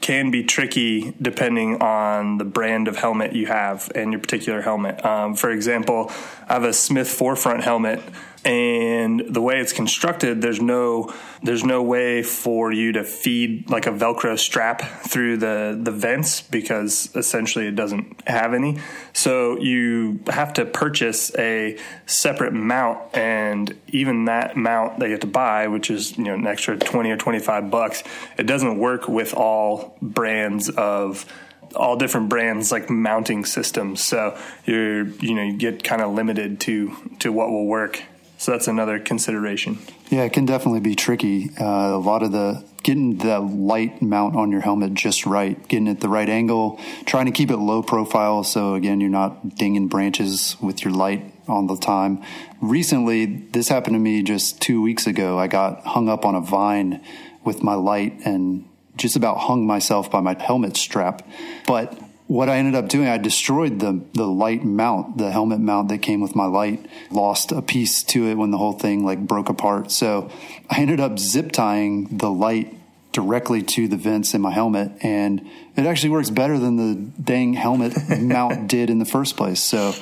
can 0.00 0.30
be 0.30 0.42
tricky 0.42 1.14
depending 1.22 1.80
on 1.80 2.38
the 2.38 2.44
brand 2.44 2.88
of 2.88 2.96
helmet 2.96 3.32
you 3.32 3.46
have 3.46 3.90
and 3.94 4.12
your 4.12 4.20
particular 4.20 4.60
helmet. 4.60 5.02
Um, 5.04 5.36
for 5.36 5.50
example, 5.50 6.10
I 6.48 6.54
have 6.54 6.64
a 6.64 6.72
Smith 6.72 7.08
forefront 7.08 7.62
helmet 7.62 8.02
and 8.44 9.22
the 9.28 9.40
way 9.40 9.60
it's 9.60 9.72
constructed 9.72 10.42
there's 10.42 10.60
no 10.60 11.14
there's 11.44 11.64
no 11.64 11.82
way 11.82 12.22
for 12.22 12.72
you 12.72 12.92
to 12.92 13.04
feed 13.04 13.68
like 13.70 13.86
a 13.86 13.90
velcro 13.90 14.38
strap 14.38 14.80
through 14.80 15.36
the 15.36 15.78
the 15.80 15.90
vents 15.90 16.40
because 16.40 17.14
essentially 17.14 17.66
it 17.66 17.74
doesn't 17.74 18.28
have 18.28 18.54
any. 18.54 18.78
So 19.12 19.58
you 19.58 20.20
have 20.28 20.52
to 20.54 20.64
purchase 20.64 21.34
a 21.36 21.78
separate 22.06 22.52
mount 22.52 23.00
and 23.14 23.76
even 23.88 24.26
that 24.26 24.56
mount 24.56 24.98
that 25.00 25.06
you 25.06 25.12
have 25.12 25.20
to 25.20 25.26
buy 25.26 25.68
which 25.68 25.90
is 25.90 26.16
you 26.16 26.24
know 26.24 26.34
an 26.34 26.46
extra 26.46 26.76
20 26.76 27.10
or 27.10 27.16
25 27.16 27.70
bucks 27.70 28.02
it 28.38 28.44
doesn't 28.44 28.78
work 28.78 29.08
with 29.08 29.34
all 29.34 29.96
brands 30.00 30.68
of 30.68 31.26
all 31.74 31.96
different 31.96 32.28
brands 32.28 32.70
like 32.70 32.90
mounting 32.90 33.44
systems. 33.44 34.04
So 34.04 34.36
you're 34.64 35.06
you 35.06 35.34
know 35.34 35.42
you 35.42 35.56
get 35.56 35.82
kind 35.82 36.02
of 36.02 36.12
limited 36.12 36.60
to 36.60 36.94
to 37.20 37.32
what 37.32 37.50
will 37.50 37.66
work 37.66 38.02
so 38.42 38.50
that's 38.50 38.66
another 38.66 38.98
consideration. 38.98 39.78
Yeah, 40.10 40.24
it 40.24 40.32
can 40.32 40.46
definitely 40.46 40.80
be 40.80 40.96
tricky. 40.96 41.50
Uh, 41.56 41.94
a 41.94 42.02
lot 42.02 42.24
of 42.24 42.32
the 42.32 42.64
getting 42.82 43.18
the 43.18 43.38
light 43.38 44.02
mount 44.02 44.34
on 44.34 44.50
your 44.50 44.62
helmet 44.62 44.94
just 44.94 45.24
right, 45.24 45.68
getting 45.68 45.86
it 45.86 46.00
the 46.00 46.08
right 46.08 46.28
angle, 46.28 46.80
trying 47.06 47.26
to 47.26 47.30
keep 47.30 47.52
it 47.52 47.58
low 47.58 47.84
profile. 47.84 48.42
So 48.42 48.74
again, 48.74 49.00
you're 49.00 49.10
not 49.10 49.54
dinging 49.54 49.86
branches 49.86 50.56
with 50.60 50.84
your 50.84 50.92
light 50.92 51.32
on 51.46 51.68
the 51.68 51.76
time. 51.76 52.20
Recently, 52.60 53.26
this 53.26 53.68
happened 53.68 53.94
to 53.94 54.00
me 54.00 54.24
just 54.24 54.60
two 54.60 54.82
weeks 54.82 55.06
ago. 55.06 55.38
I 55.38 55.46
got 55.46 55.86
hung 55.86 56.08
up 56.08 56.24
on 56.24 56.34
a 56.34 56.40
vine 56.40 57.00
with 57.44 57.62
my 57.62 57.74
light 57.74 58.26
and 58.26 58.68
just 58.96 59.14
about 59.14 59.38
hung 59.38 59.68
myself 59.68 60.10
by 60.10 60.20
my 60.20 60.36
helmet 60.42 60.76
strap. 60.76 61.24
But 61.68 61.96
what 62.32 62.48
I 62.48 62.56
ended 62.56 62.74
up 62.74 62.88
doing, 62.88 63.08
I 63.08 63.18
destroyed 63.18 63.78
the 63.78 64.02
the 64.14 64.26
light 64.26 64.64
mount, 64.64 65.18
the 65.18 65.30
helmet 65.30 65.60
mount 65.60 65.88
that 65.90 65.98
came 65.98 66.22
with 66.22 66.34
my 66.34 66.46
light. 66.46 66.86
Lost 67.10 67.52
a 67.52 67.60
piece 67.60 68.02
to 68.04 68.26
it 68.26 68.36
when 68.36 68.50
the 68.50 68.56
whole 68.56 68.72
thing 68.72 69.04
like 69.04 69.20
broke 69.20 69.50
apart. 69.50 69.90
So 69.90 70.30
I 70.70 70.80
ended 70.80 70.98
up 70.98 71.18
zip 71.18 71.52
tying 71.52 72.16
the 72.16 72.30
light 72.30 72.74
directly 73.12 73.62
to 73.62 73.86
the 73.86 73.98
vents 73.98 74.32
in 74.32 74.40
my 74.40 74.50
helmet, 74.50 74.92
and 75.02 75.46
it 75.76 75.84
actually 75.84 76.08
works 76.08 76.30
better 76.30 76.58
than 76.58 76.76
the 76.76 76.94
dang 77.22 77.52
helmet 77.52 77.92
mount 78.18 78.66
did 78.66 78.88
in 78.88 78.98
the 78.98 79.04
first 79.04 79.36
place. 79.36 79.62
So 79.62 79.94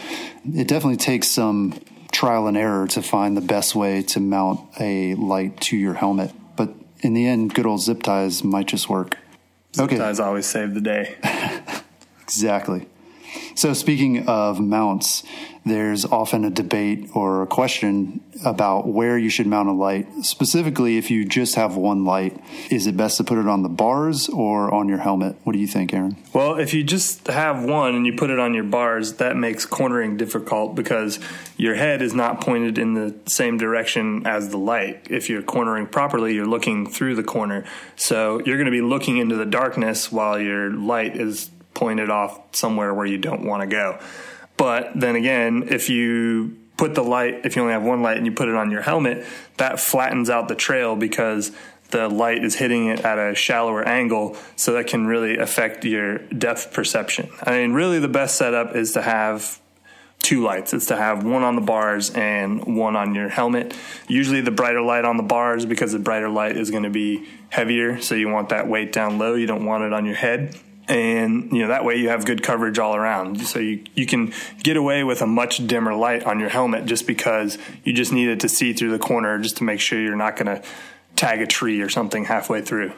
it 0.44 0.68
definitely 0.68 0.98
takes 0.98 1.26
some 1.26 1.80
trial 2.12 2.46
and 2.46 2.56
error 2.56 2.86
to 2.88 3.02
find 3.02 3.36
the 3.36 3.40
best 3.40 3.74
way 3.74 4.02
to 4.02 4.20
mount 4.20 4.60
a 4.78 5.16
light 5.16 5.60
to 5.62 5.76
your 5.76 5.94
helmet. 5.94 6.30
But 6.54 6.72
in 7.00 7.12
the 7.14 7.26
end, 7.26 7.54
good 7.54 7.66
old 7.66 7.82
zip 7.82 8.04
ties 8.04 8.44
might 8.44 8.66
just 8.66 8.88
work. 8.88 9.18
Zip 9.74 9.86
okay. 9.86 9.98
ties 9.98 10.20
always 10.20 10.46
save 10.46 10.74
the 10.74 10.80
day. 10.80 11.16
Exactly. 12.30 12.86
So, 13.54 13.72
speaking 13.74 14.26
of 14.26 14.60
mounts, 14.60 15.22
there's 15.64 16.04
often 16.04 16.44
a 16.44 16.50
debate 16.50 17.10
or 17.14 17.42
a 17.42 17.46
question 17.46 18.20
about 18.44 18.88
where 18.88 19.18
you 19.18 19.28
should 19.28 19.46
mount 19.46 19.68
a 19.68 19.72
light. 19.72 20.06
Specifically, 20.22 20.96
if 20.96 21.10
you 21.10 21.24
just 21.24 21.54
have 21.56 21.76
one 21.76 22.04
light, 22.04 22.42
is 22.70 22.86
it 22.86 22.96
best 22.96 23.18
to 23.18 23.24
put 23.24 23.38
it 23.38 23.46
on 23.46 23.62
the 23.62 23.68
bars 23.68 24.28
or 24.28 24.72
on 24.72 24.88
your 24.88 24.98
helmet? 24.98 25.36
What 25.44 25.52
do 25.52 25.58
you 25.58 25.66
think, 25.66 25.92
Aaron? 25.92 26.16
Well, 26.32 26.58
if 26.58 26.72
you 26.72 26.82
just 26.82 27.26
have 27.26 27.62
one 27.64 27.94
and 27.94 28.06
you 28.06 28.14
put 28.14 28.30
it 28.30 28.38
on 28.38 28.54
your 28.54 28.64
bars, 28.64 29.14
that 29.14 29.36
makes 29.36 29.66
cornering 29.66 30.16
difficult 30.16 30.74
because 30.74 31.20
your 31.56 31.74
head 31.74 32.02
is 32.02 32.14
not 32.14 32.40
pointed 32.40 32.78
in 32.78 32.94
the 32.94 33.14
same 33.26 33.58
direction 33.58 34.26
as 34.26 34.48
the 34.48 34.58
light. 34.58 35.06
If 35.10 35.28
you're 35.28 35.42
cornering 35.42 35.86
properly, 35.86 36.34
you're 36.34 36.46
looking 36.46 36.88
through 36.88 37.16
the 37.16 37.24
corner. 37.24 37.64
So, 37.96 38.40
you're 38.44 38.56
going 38.56 38.66
to 38.66 38.72
be 38.72 38.82
looking 38.82 39.18
into 39.18 39.36
the 39.36 39.46
darkness 39.46 40.10
while 40.10 40.40
your 40.40 40.70
light 40.70 41.16
is 41.16 41.50
pointed 41.80 42.10
off 42.10 42.38
somewhere 42.54 42.92
where 42.92 43.06
you 43.06 43.16
don't 43.16 43.42
want 43.42 43.62
to 43.62 43.66
go. 43.66 43.98
But 44.58 44.92
then 44.94 45.16
again, 45.16 45.68
if 45.70 45.88
you 45.88 46.58
put 46.76 46.94
the 46.94 47.02
light, 47.02 47.46
if 47.46 47.56
you 47.56 47.62
only 47.62 47.72
have 47.72 47.82
one 47.82 48.02
light 48.02 48.18
and 48.18 48.26
you 48.26 48.32
put 48.32 48.50
it 48.50 48.54
on 48.54 48.70
your 48.70 48.82
helmet, 48.82 49.24
that 49.56 49.80
flattens 49.80 50.28
out 50.28 50.48
the 50.48 50.54
trail 50.54 50.94
because 50.94 51.52
the 51.88 52.06
light 52.06 52.44
is 52.44 52.54
hitting 52.54 52.88
it 52.88 53.00
at 53.00 53.18
a 53.18 53.34
shallower 53.34 53.82
angle, 53.82 54.36
so 54.56 54.74
that 54.74 54.88
can 54.88 55.06
really 55.06 55.38
affect 55.38 55.86
your 55.86 56.18
depth 56.18 56.74
perception. 56.74 57.30
I 57.42 57.52
mean, 57.52 57.72
really, 57.72 57.98
the 57.98 58.08
best 58.08 58.36
setup 58.36 58.76
is 58.76 58.92
to 58.92 59.00
have 59.00 59.58
two 60.20 60.42
lights. 60.42 60.74
It's 60.74 60.86
to 60.86 60.96
have 60.96 61.24
one 61.24 61.42
on 61.42 61.54
the 61.54 61.62
bars 61.62 62.10
and 62.10 62.76
one 62.76 62.94
on 62.94 63.14
your 63.14 63.30
helmet. 63.30 63.74
Usually, 64.06 64.42
the 64.42 64.50
brighter 64.50 64.82
light 64.82 65.06
on 65.06 65.16
the 65.16 65.22
bars 65.22 65.64
because 65.64 65.92
the 65.92 65.98
brighter 65.98 66.28
light 66.28 66.58
is 66.58 66.70
going 66.70 66.82
to 66.82 66.90
be 66.90 67.26
heavier, 67.48 68.02
so 68.02 68.14
you 68.14 68.28
want 68.28 68.50
that 68.50 68.68
weight 68.68 68.92
down 68.92 69.16
low. 69.18 69.34
You 69.34 69.46
don't 69.46 69.64
want 69.64 69.84
it 69.84 69.94
on 69.94 70.04
your 70.04 70.16
head 70.16 70.54
and 70.90 71.52
you 71.52 71.60
know 71.60 71.68
that 71.68 71.84
way 71.84 71.96
you 71.96 72.08
have 72.08 72.26
good 72.26 72.42
coverage 72.42 72.78
all 72.78 72.96
around 72.96 73.40
so 73.40 73.58
you, 73.58 73.82
you 73.94 74.04
can 74.04 74.32
get 74.62 74.76
away 74.76 75.04
with 75.04 75.22
a 75.22 75.26
much 75.26 75.66
dimmer 75.66 75.94
light 75.94 76.24
on 76.24 76.40
your 76.40 76.48
helmet 76.48 76.84
just 76.84 77.06
because 77.06 77.56
you 77.84 77.92
just 77.92 78.12
need 78.12 78.28
it 78.28 78.40
to 78.40 78.48
see 78.48 78.72
through 78.72 78.90
the 78.90 78.98
corner 78.98 79.38
just 79.38 79.56
to 79.56 79.64
make 79.64 79.80
sure 79.80 80.00
you're 80.00 80.16
not 80.16 80.36
going 80.36 80.46
to 80.46 80.62
tag 81.14 81.40
a 81.40 81.46
tree 81.46 81.80
or 81.80 81.88
something 81.88 82.24
halfway 82.24 82.60
through 82.60 82.92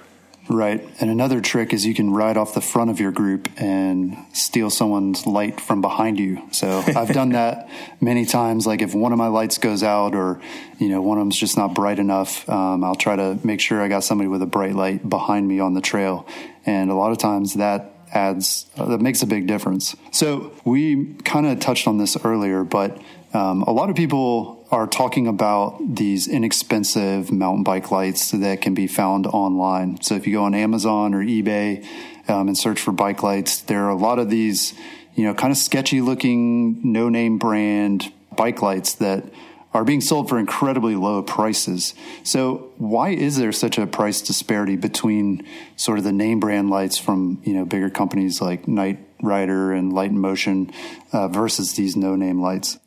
Right. 0.49 0.87
And 1.01 1.09
another 1.09 1.41
trick 1.41 1.73
is 1.73 1.87
you 1.87 1.95
can 1.95 2.13
ride 2.13 2.37
off 2.37 2.53
the 2.53 2.61
front 2.61 2.91
of 2.91 2.99
your 2.99 3.13
group 3.13 3.49
and 3.61 4.17
steal 4.33 4.71
someone's 4.71 5.25
light 5.25 5.61
from 5.61 5.81
behind 5.81 6.19
you. 6.19 6.43
So 6.51 6.83
I've 6.87 7.13
done 7.13 7.31
that 7.31 7.69
many 8.01 8.27
times. 8.27 8.67
Like 8.67 8.83
if 8.83 8.95
one 8.95 9.13
of 9.13 9.19
my 9.19 9.29
lights 9.29 9.59
goes 9.59 9.83
out 9.83 10.15
or, 10.15 10.41
you 10.79 10.89
know, 10.89 11.01
one 11.01 11.19
of 11.19 11.23
them's 11.23 11.39
just 11.39 11.57
not 11.57 11.75
bright 11.75 11.99
enough, 11.99 12.49
um, 12.49 12.83
I'll 12.83 12.97
try 12.97 13.15
to 13.15 13.39
make 13.45 13.61
sure 13.61 13.81
I 13.81 13.89
got 13.89 14.03
somebody 14.03 14.29
with 14.29 14.43
a 14.43 14.47
bright 14.47 14.75
light 14.75 15.09
behind 15.09 15.47
me 15.47 15.61
on 15.61 15.75
the 15.75 15.81
trail. 15.81 16.27
And 16.67 16.91
a 16.91 16.95
lot 16.95 17.13
of 17.13 17.19
times 17.19 17.55
that 17.55 17.91
adds, 18.13 18.67
uh, 18.77 18.87
that 18.87 19.01
makes 19.01 19.23
a 19.23 19.27
big 19.27 19.47
difference. 19.47 19.97
So 20.11 20.53
we 20.65 21.15
kind 21.25 21.47
of 21.47 21.61
touched 21.61 21.89
on 21.89 21.99
this 21.99 22.17
earlier, 22.25 22.63
but 22.65 23.01
um, 23.35 23.63
a 23.63 23.73
lot 23.73 23.89
of 23.89 23.97
people 23.97 24.67
are 24.71 24.87
talking 24.87 25.27
about 25.27 25.79
these 25.97 26.29
inexpensive 26.29 27.33
mountain 27.33 27.63
bike 27.63 27.91
lights 27.91 28.31
that 28.31 28.61
can 28.61 28.75
be 28.75 28.87
found 28.87 29.27
online. 29.27 30.01
So 30.03 30.15
if 30.15 30.27
you 30.27 30.35
go 30.35 30.45
on 30.45 30.55
Amazon 30.55 31.15
or 31.15 31.23
eBay 31.23 31.87
um, 32.29 32.49
and 32.49 32.57
search 32.57 32.81
for 32.81 32.93
bike 32.93 33.23
lights, 33.23 33.63
there 33.63 33.85
are 33.85 33.91
a 33.91 33.97
lot 33.97 34.19
of 34.19 34.31
these, 34.31 34.75
you 35.15 35.25
know, 35.25 35.35
kind 35.35 35.51
of 35.51 35.57
sketchy 35.57 36.01
looking, 36.01 36.93
no 36.93 37.09
name 37.09 37.39
brand 37.39 38.13
bike 38.37 38.63
lights 38.63 38.95
that 38.95 39.25
are 39.75 39.85
being 39.85 40.01
sold 40.01 40.29
for 40.29 40.39
incredibly 40.39 40.95
low 40.95 41.23
prices. 41.23 41.95
So 42.25 42.73
why 42.77 43.11
is 43.11 43.37
there 43.37 43.53
such 43.53 43.79
a 43.79 43.87
price 43.87 44.21
disparity 44.21 44.77
between 44.77 45.47
sort 45.77 45.99
of 45.99 46.05
the 46.05 46.13
name 46.13 46.41
brand 46.41 46.71
lights 46.71 46.99
from, 46.99 47.41
you 47.45 47.55
know, 47.55 47.65
bigger 47.65 47.91
companies 47.91 48.41
like 48.41 48.69
Knight 48.69 48.99
Rider 49.23 49.73
and 49.73 49.93
Light 49.93 50.11
and 50.11 50.21
Motion 50.21 50.73
uh, 51.13 51.29
versus 51.29 51.75
these 51.75 51.97
no 51.97 52.17
name 52.17 52.41
lights? 52.41 52.79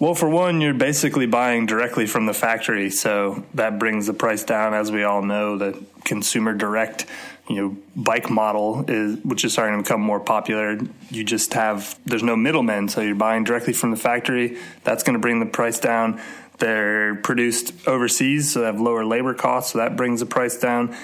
Well, 0.00 0.14
for 0.14 0.28
one, 0.28 0.60
you're 0.60 0.74
basically 0.74 1.26
buying 1.26 1.66
directly 1.66 2.06
from 2.06 2.26
the 2.26 2.34
factory, 2.34 2.90
so 2.90 3.44
that 3.54 3.78
brings 3.78 4.06
the 4.06 4.12
price 4.12 4.42
down. 4.42 4.74
As 4.74 4.90
we 4.90 5.04
all 5.04 5.22
know, 5.22 5.56
the 5.56 5.82
consumer 6.04 6.52
direct, 6.52 7.06
you 7.48 7.56
know, 7.56 7.76
bike 7.94 8.30
model 8.30 8.84
is 8.88 9.18
which 9.22 9.44
is 9.44 9.52
starting 9.52 9.78
to 9.78 9.82
become 9.82 10.00
more 10.00 10.20
popular. 10.20 10.78
You 11.10 11.24
just 11.24 11.52
have 11.54 11.98
there's 12.06 12.22
no 12.22 12.36
middlemen, 12.36 12.88
so 12.88 13.00
you're 13.00 13.14
buying 13.14 13.44
directly 13.44 13.72
from 13.72 13.90
the 13.90 13.96
factory. 13.96 14.58
That's 14.82 15.02
going 15.02 15.14
to 15.14 15.20
bring 15.20 15.40
the 15.40 15.46
price 15.46 15.78
down. 15.78 16.20
They're 16.58 17.16
produced 17.16 17.86
overseas, 17.86 18.52
so 18.52 18.60
they 18.60 18.66
have 18.66 18.80
lower 18.80 19.04
labor 19.04 19.34
costs, 19.34 19.72
so 19.72 19.78
that 19.78 19.96
brings 19.96 20.20
the 20.20 20.26
price 20.26 20.56
down. 20.56 20.96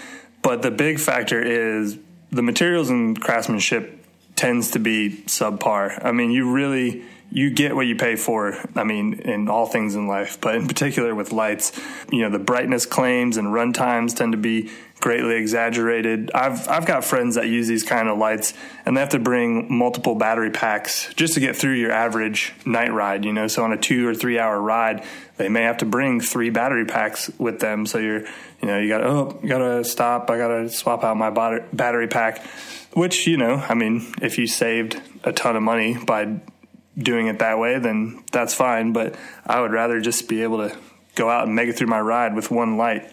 But 0.43 0.63
the 0.63 0.71
big 0.71 0.99
factor 0.99 1.43
is 1.43 1.99
the 2.31 2.43
materials 2.43 2.89
and 2.89 3.21
craftsmanship 3.21 4.05
tends 4.37 4.71
to 4.71 4.79
be 4.79 5.23
subpar. 5.27 6.03
I 6.03 6.13
mean, 6.13 6.31
you 6.31 6.51
really 6.51 7.03
you 7.33 7.51
get 7.51 7.77
what 7.77 7.87
you 7.87 7.95
pay 7.95 8.17
for. 8.17 8.57
I 8.75 8.85
mean, 8.85 9.15
in 9.21 9.49
all 9.49 9.67
things 9.67 9.95
in 9.95 10.09
life, 10.09 10.41
but 10.41 10.57
in 10.57 10.67
particular 10.67 11.15
with 11.15 11.33
lights, 11.33 11.79
you 12.11 12.23
know, 12.23 12.31
the 12.31 12.43
brightness 12.43 12.87
claims 12.87 13.37
and 13.37 13.53
run 13.53 13.73
times 13.73 14.15
tend 14.15 14.33
to 14.33 14.39
be 14.39 14.71
greatly 15.01 15.37
exaggerated. 15.37 16.31
I've 16.35 16.69
I've 16.69 16.87
got 16.87 17.05
friends 17.05 17.35
that 17.35 17.49
use 17.49 17.67
these 17.67 17.83
kind 17.83 18.09
of 18.09 18.19
lights 18.19 18.55
and 18.85 18.97
they 18.97 19.01
have 19.01 19.11
to 19.11 19.19
bring 19.19 19.73
multiple 19.73 20.15
battery 20.15 20.51
packs 20.51 21.13
just 21.15 21.35
to 21.35 21.41
get 21.41 21.57
through 21.57 21.75
your 21.75 21.91
average 21.91 22.53
night 22.65 22.93
ride, 22.93 23.25
you 23.25 23.33
know. 23.33 23.47
So 23.47 23.65
on 23.65 23.73
a 23.73 23.77
2 23.77 24.07
or 24.07 24.15
3 24.15 24.39
hour 24.39 24.61
ride, 24.61 25.05
they 25.39 25.49
may 25.49 25.63
have 25.63 25.79
to 25.79 25.87
bring 25.87 26.21
3 26.21 26.51
battery 26.51 26.85
packs 26.85 27.31
with 27.39 27.61
them. 27.61 27.87
So 27.87 27.99
you're, 27.99 28.21
you 28.61 28.69
know, 28.69 28.79
you 28.79 28.89
got 28.89 29.03
oh, 29.03 29.39
you 29.43 29.49
got 29.49 29.59
to 29.59 29.85
stop, 29.85 30.31
I 30.31 30.37
got 30.39 30.49
to 30.49 30.69
swap 30.69 31.03
out 31.03 31.17
my 31.17 31.31
battery 31.73 32.09
pack, 32.09 32.45
which, 32.93 33.27
you 33.27 33.37
know, 33.37 33.55
I 33.55 33.75
mean, 33.75 34.15
if 34.21 34.39
you 34.39 34.47
saved 34.47 35.01
a 35.25 35.33
ton 35.33 35.57
of 35.57 35.63
money 35.63 35.97
by 35.97 36.41
doing 36.99 37.29
it 37.29 37.39
that 37.39 37.59
way, 37.59 37.79
then 37.79 38.23
that's 38.33 38.53
fine. 38.55 38.93
But 38.93 39.17
I 39.47 39.61
would 39.61 39.73
rather 39.73 40.01
just 40.01 40.29
be 40.29 40.43
able 40.43 40.69
to 40.69 40.77
go 41.15 41.31
out 41.31 41.47
and 41.47 41.55
make 41.55 41.69
it 41.69 41.77
through 41.77 41.87
my 41.87 42.01
ride 42.01 42.35
with 42.35 42.51
one 42.51 42.77
light. 42.77 43.05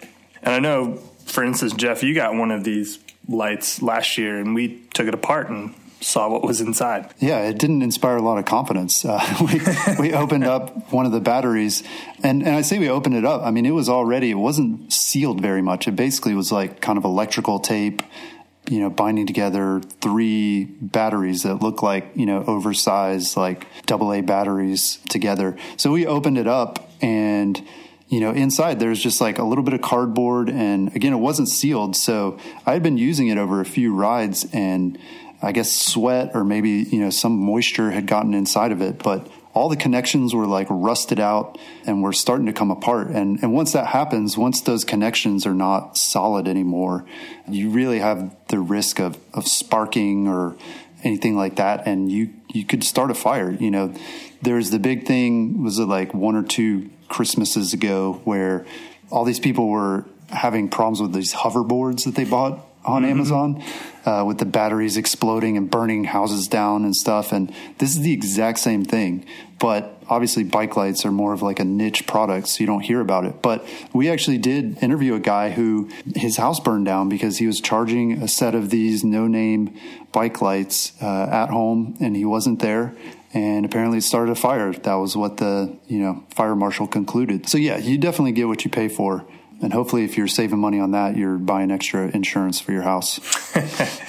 And 0.41 0.53
I 0.53 0.59
know, 0.59 1.01
for 1.27 1.43
instance, 1.43 1.73
Jeff, 1.73 2.03
you 2.03 2.13
got 2.13 2.35
one 2.35 2.51
of 2.51 2.63
these 2.63 2.99
lights 3.27 3.81
last 3.81 4.17
year, 4.17 4.39
and 4.39 4.55
we 4.55 4.79
took 4.93 5.07
it 5.07 5.13
apart 5.13 5.49
and 5.49 5.73
saw 5.99 6.29
what 6.29 6.43
was 6.43 6.61
inside. 6.61 7.13
Yeah, 7.19 7.39
it 7.39 7.57
didn't 7.57 7.81
inspire 7.81 8.17
a 8.17 8.21
lot 8.21 8.37
of 8.37 8.45
confidence. 8.45 9.03
Uh, 9.03 9.19
we 9.99 10.09
we 10.09 10.13
opened 10.13 10.45
up 10.45 10.91
one 10.91 11.05
of 11.05 11.11
the 11.11 11.19
batteries, 11.21 11.83
and 12.23 12.41
and 12.43 12.55
I 12.55 12.61
say 12.61 12.79
we 12.79 12.89
opened 12.89 13.15
it 13.15 13.25
up. 13.25 13.41
I 13.43 13.51
mean, 13.51 13.65
it 13.65 13.71
was 13.71 13.89
already 13.89 14.31
it 14.31 14.35
wasn't 14.35 14.91
sealed 14.91 15.41
very 15.41 15.61
much. 15.61 15.87
It 15.87 15.95
basically 15.95 16.33
was 16.33 16.51
like 16.51 16.81
kind 16.81 16.97
of 16.97 17.05
electrical 17.05 17.59
tape 17.59 18.01
you 18.69 18.79
know, 18.79 18.89
binding 18.89 19.25
together 19.25 19.81
three 20.01 20.65
batteries 20.65 21.43
that 21.43 21.55
look 21.55 21.81
like, 21.81 22.11
you 22.15 22.25
know, 22.25 22.43
oversized, 22.43 23.37
like 23.37 23.65
double 23.85 24.11
A 24.13 24.21
batteries 24.21 24.99
together. 25.09 25.55
So 25.77 25.91
we 25.91 26.05
opened 26.05 26.37
it 26.37 26.47
up 26.47 26.91
and, 27.01 27.65
you 28.09 28.21
know, 28.21 28.31
inside 28.31 28.79
there's 28.79 29.01
just 29.01 29.19
like 29.19 29.37
a 29.37 29.43
little 29.43 29.63
bit 29.63 29.73
of 29.73 29.81
cardboard. 29.81 30.49
And 30.49 30.95
again, 30.95 31.13
it 31.13 31.17
wasn't 31.17 31.49
sealed. 31.49 31.95
So 31.95 32.39
I 32.65 32.73
had 32.73 32.83
been 32.83 32.97
using 32.97 33.27
it 33.27 33.37
over 33.37 33.59
a 33.59 33.65
few 33.65 33.93
rides 33.93 34.47
and 34.53 34.97
I 35.41 35.51
guess 35.51 35.71
sweat 35.71 36.31
or 36.33 36.43
maybe, 36.43 36.69
you 36.69 36.99
know, 36.99 37.09
some 37.09 37.37
moisture 37.37 37.91
had 37.91 38.07
gotten 38.07 38.33
inside 38.33 38.71
of 38.71 38.81
it. 38.81 38.99
But 39.03 39.29
all 39.53 39.69
the 39.69 39.75
connections 39.75 40.33
were 40.33 40.45
like 40.45 40.67
rusted 40.69 41.19
out 41.19 41.57
and 41.85 42.01
were 42.01 42.13
starting 42.13 42.45
to 42.45 42.53
come 42.53 42.71
apart. 42.71 43.07
And, 43.07 43.41
and 43.41 43.53
once 43.53 43.73
that 43.73 43.87
happens, 43.87 44.37
once 44.37 44.61
those 44.61 44.85
connections 44.85 45.45
are 45.45 45.53
not 45.53 45.97
solid 45.97 46.47
anymore, 46.47 47.05
you 47.47 47.69
really 47.69 47.99
have 47.99 48.35
the 48.47 48.59
risk 48.59 48.99
of, 48.99 49.17
of 49.33 49.47
sparking 49.47 50.27
or 50.27 50.55
anything 51.03 51.35
like 51.35 51.55
that. 51.57 51.87
And 51.87 52.11
you, 52.11 52.33
you 52.53 52.65
could 52.65 52.83
start 52.83 53.11
a 53.11 53.15
fire. 53.15 53.51
You 53.51 53.71
know, 53.71 53.95
there's 54.41 54.69
the 54.69 54.79
big 54.79 55.07
thing, 55.07 55.63
was 55.63 55.79
it 55.79 55.85
like 55.85 56.13
one 56.13 56.35
or 56.35 56.43
two 56.43 56.91
Christmases 57.09 57.73
ago 57.73 58.21
where 58.23 58.65
all 59.09 59.23
these 59.23 59.39
people 59.39 59.69
were 59.69 60.05
having 60.29 60.69
problems 60.69 61.01
with 61.01 61.13
these 61.13 61.33
hoverboards 61.33 62.03
that 62.03 62.15
they 62.15 62.25
bought 62.25 62.65
on 62.87 63.01
mm-hmm. 63.01 63.11
Amazon 63.11 63.63
uh, 64.05 64.23
with 64.25 64.37
the 64.37 64.45
batteries 64.45 64.97
exploding 64.97 65.57
and 65.57 65.69
burning 65.69 66.05
houses 66.05 66.47
down 66.47 66.85
and 66.85 66.95
stuff. 66.95 67.31
And 67.31 67.53
this 67.77 67.95
is 67.95 68.01
the 68.01 68.13
exact 68.13 68.59
same 68.59 68.85
thing. 68.85 69.25
But 69.59 70.01
obviously, 70.07 70.43
bike 70.43 70.77
lights 70.77 71.05
are 71.05 71.11
more 71.11 71.33
of 71.33 71.41
like 71.41 71.59
a 71.59 71.65
niche 71.65 72.07
product, 72.07 72.47
so 72.47 72.61
you 72.61 72.67
don't 72.67 72.81
hear 72.81 73.01
about 73.01 73.25
it. 73.25 73.41
But 73.41 73.67
we 73.93 74.09
actually 74.09 74.37
did 74.37 74.81
interview 74.81 75.15
a 75.15 75.19
guy 75.19 75.49
who 75.49 75.89
his 76.15 76.37
house 76.37 76.59
burned 76.59 76.85
down 76.85 77.09
because 77.09 77.37
he 77.37 77.47
was 77.47 77.59
charging 77.59 78.13
a 78.21 78.27
set 78.27 78.55
of 78.55 78.69
these 78.69 79.03
no 79.03 79.27
name 79.27 79.77
bike 80.11 80.41
lights 80.41 80.93
uh, 81.01 81.29
at 81.31 81.49
home 81.49 81.97
and 81.99 82.15
he 82.15 82.23
wasn't 82.23 82.59
there 82.59 82.95
and 83.37 83.65
apparently 83.65 83.99
it 83.99 84.03
started 84.03 84.31
a 84.31 84.35
fire. 84.35 84.73
That 84.73 84.95
was 84.95 85.15
what 85.15 85.37
the 85.37 85.77
you 85.87 85.99
know 85.99 86.23
fire 86.29 86.55
marshal 86.55 86.87
concluded. 86.87 87.47
So 87.47 87.57
yeah, 87.57 87.77
you 87.77 87.97
definitely 87.97 88.33
get 88.33 88.47
what 88.47 88.65
you 88.65 88.71
pay 88.71 88.87
for 88.87 89.25
and 89.61 89.73
hopefully 89.73 90.03
if 90.03 90.17
you're 90.17 90.27
saving 90.27 90.59
money 90.59 90.79
on 90.79 90.91
that 90.91 91.17
you're 91.17 91.37
buying 91.37 91.71
extra 91.71 92.07
insurance 92.09 92.59
for 92.59 92.71
your 92.71 92.83
house 92.83 93.19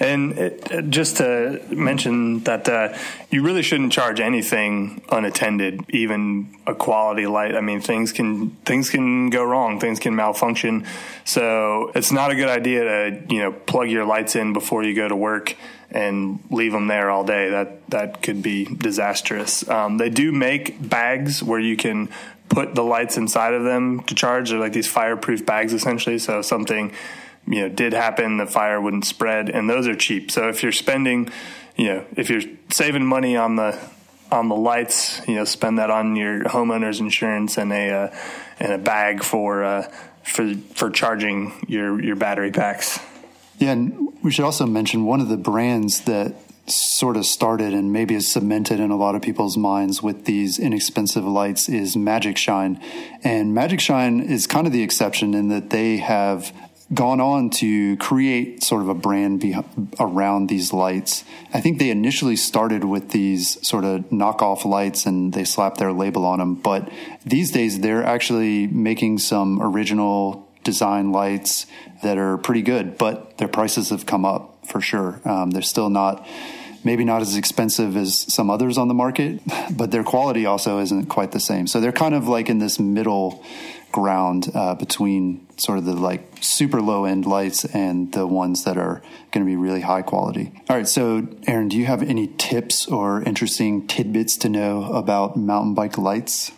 and 0.00 0.38
it, 0.38 0.90
just 0.90 1.16
to 1.18 1.60
mention 1.70 2.40
that 2.44 2.68
uh, 2.68 2.96
you 3.30 3.42
really 3.42 3.62
shouldn't 3.62 3.92
charge 3.92 4.20
anything 4.20 5.02
unattended 5.10 5.80
even 5.90 6.54
a 6.66 6.74
quality 6.74 7.26
light 7.26 7.54
i 7.54 7.60
mean 7.60 7.80
things 7.80 8.12
can 8.12 8.50
things 8.64 8.90
can 8.90 9.30
go 9.30 9.44
wrong 9.44 9.80
things 9.80 9.98
can 9.98 10.14
malfunction 10.14 10.86
so 11.24 11.90
it's 11.94 12.12
not 12.12 12.30
a 12.30 12.34
good 12.34 12.48
idea 12.48 12.84
to 12.84 13.34
you 13.34 13.40
know 13.40 13.52
plug 13.52 13.88
your 13.88 14.04
lights 14.04 14.36
in 14.36 14.52
before 14.52 14.82
you 14.82 14.94
go 14.94 15.08
to 15.08 15.16
work 15.16 15.56
and 15.90 16.38
leave 16.50 16.72
them 16.72 16.86
there 16.86 17.10
all 17.10 17.24
day. 17.24 17.50
That 17.50 17.90
that 17.90 18.22
could 18.22 18.42
be 18.42 18.64
disastrous. 18.64 19.68
Um, 19.68 19.98
they 19.98 20.10
do 20.10 20.32
make 20.32 20.88
bags 20.88 21.42
where 21.42 21.60
you 21.60 21.76
can 21.76 22.10
put 22.48 22.74
the 22.74 22.84
lights 22.84 23.16
inside 23.16 23.54
of 23.54 23.64
them 23.64 24.02
to 24.04 24.14
charge. 24.14 24.50
They're 24.50 24.58
like 24.58 24.72
these 24.72 24.88
fireproof 24.88 25.44
bags 25.44 25.72
essentially. 25.72 26.18
So 26.18 26.42
something 26.42 26.92
you 27.48 27.62
know 27.62 27.68
did 27.68 27.92
happen, 27.92 28.36
the 28.36 28.46
fire 28.46 28.80
wouldn't 28.80 29.04
spread, 29.04 29.48
and 29.48 29.68
those 29.68 29.86
are 29.86 29.96
cheap. 29.96 30.30
So 30.30 30.48
if 30.48 30.62
you're 30.62 30.72
spending, 30.72 31.30
you 31.76 31.86
know, 31.86 32.04
if 32.16 32.30
you're 32.30 32.42
saving 32.70 33.04
money 33.04 33.36
on 33.36 33.56
the 33.56 33.78
on 34.30 34.48
the 34.48 34.54
lights, 34.54 35.26
you 35.26 35.36
know, 35.36 35.44
spend 35.44 35.78
that 35.78 35.90
on 35.90 36.16
your 36.16 36.44
homeowner's 36.44 37.00
insurance 37.00 37.56
and 37.56 37.72
a 37.72 37.90
uh, 37.90 38.16
and 38.60 38.72
a 38.72 38.78
bag 38.78 39.22
for 39.22 39.64
uh, 39.64 39.82
for 40.22 40.54
for 40.74 40.90
charging 40.90 41.52
your 41.68 42.02
your 42.02 42.16
battery 42.16 42.50
packs. 42.50 43.00
Yeah, 43.58 43.72
and 43.72 44.12
we 44.22 44.30
should 44.30 44.44
also 44.44 44.66
mention 44.66 45.04
one 45.04 45.20
of 45.20 45.28
the 45.28 45.36
brands 45.36 46.02
that 46.02 46.34
sort 46.70 47.16
of 47.16 47.24
started 47.24 47.72
and 47.72 47.92
maybe 47.92 48.14
is 48.14 48.30
cemented 48.30 48.78
in 48.80 48.90
a 48.90 48.96
lot 48.96 49.14
of 49.14 49.22
people's 49.22 49.56
minds 49.56 50.02
with 50.02 50.26
these 50.26 50.58
inexpensive 50.58 51.24
lights 51.24 51.68
is 51.68 51.96
Magicshine. 51.96 52.80
And 53.24 53.54
Magicshine 53.54 54.20
is 54.20 54.46
kind 54.46 54.66
of 54.66 54.72
the 54.72 54.82
exception 54.82 55.34
in 55.34 55.48
that 55.48 55.70
they 55.70 55.96
have 55.96 56.52
gone 56.92 57.20
on 57.20 57.50
to 57.50 57.96
create 57.98 58.62
sort 58.62 58.80
of 58.80 58.88
a 58.88 58.94
brand 58.94 59.40
be- 59.40 59.56
around 60.00 60.48
these 60.48 60.72
lights. 60.72 61.22
I 61.52 61.60
think 61.60 61.78
they 61.78 61.90
initially 61.90 62.36
started 62.36 62.84
with 62.84 63.10
these 63.10 63.64
sort 63.66 63.84
of 63.84 64.08
knockoff 64.08 64.64
lights 64.64 65.04
and 65.04 65.32
they 65.34 65.44
slapped 65.44 65.78
their 65.78 65.92
label 65.92 66.24
on 66.24 66.38
them, 66.38 66.54
but 66.54 66.90
these 67.26 67.50
days 67.50 67.80
they're 67.80 68.04
actually 68.04 68.66
making 68.68 69.18
some 69.18 69.60
original 69.60 70.48
design 70.64 71.12
lights 71.12 71.66
that 72.02 72.16
are 72.16 72.38
pretty 72.38 72.62
good, 72.62 72.96
but 72.96 73.38
their 73.38 73.48
prices 73.48 73.90
have 73.90 74.06
come 74.06 74.24
up 74.24 74.66
for 74.66 74.80
sure. 74.80 75.20
Um, 75.24 75.50
they're 75.50 75.62
still 75.62 75.90
not, 75.90 76.26
maybe 76.84 77.04
not 77.04 77.22
as 77.22 77.36
expensive 77.36 77.96
as 77.96 78.18
some 78.32 78.50
others 78.50 78.78
on 78.78 78.88
the 78.88 78.94
market, 78.94 79.40
but 79.76 79.90
their 79.90 80.04
quality 80.04 80.46
also 80.46 80.78
isn't 80.78 81.06
quite 81.06 81.32
the 81.32 81.40
same. 81.40 81.66
So 81.66 81.80
they're 81.80 81.92
kind 81.92 82.14
of 82.14 82.28
like 82.28 82.48
in 82.48 82.58
this 82.58 82.78
middle 82.78 83.44
ground 83.92 84.50
uh, 84.54 84.74
between 84.74 85.46
sort 85.56 85.78
of 85.78 85.84
the 85.84 85.94
like 85.94 86.22
super 86.40 86.80
low 86.80 87.04
end 87.04 87.26
lights 87.26 87.64
and 87.64 88.12
the 88.12 88.26
ones 88.26 88.64
that 88.64 88.76
are 88.76 89.02
going 89.30 89.44
to 89.44 89.50
be 89.50 89.56
really 89.56 89.80
high 89.80 90.02
quality. 90.02 90.52
All 90.68 90.76
right, 90.76 90.88
so 90.88 91.26
Aaron, 91.46 91.68
do 91.68 91.76
you 91.76 91.86
have 91.86 92.02
any 92.02 92.28
tips 92.38 92.86
or 92.86 93.22
interesting 93.22 93.86
tidbits 93.86 94.36
to 94.38 94.48
know 94.48 94.92
about 94.92 95.36
mountain 95.36 95.74
bike 95.74 95.98
lights? 95.98 96.52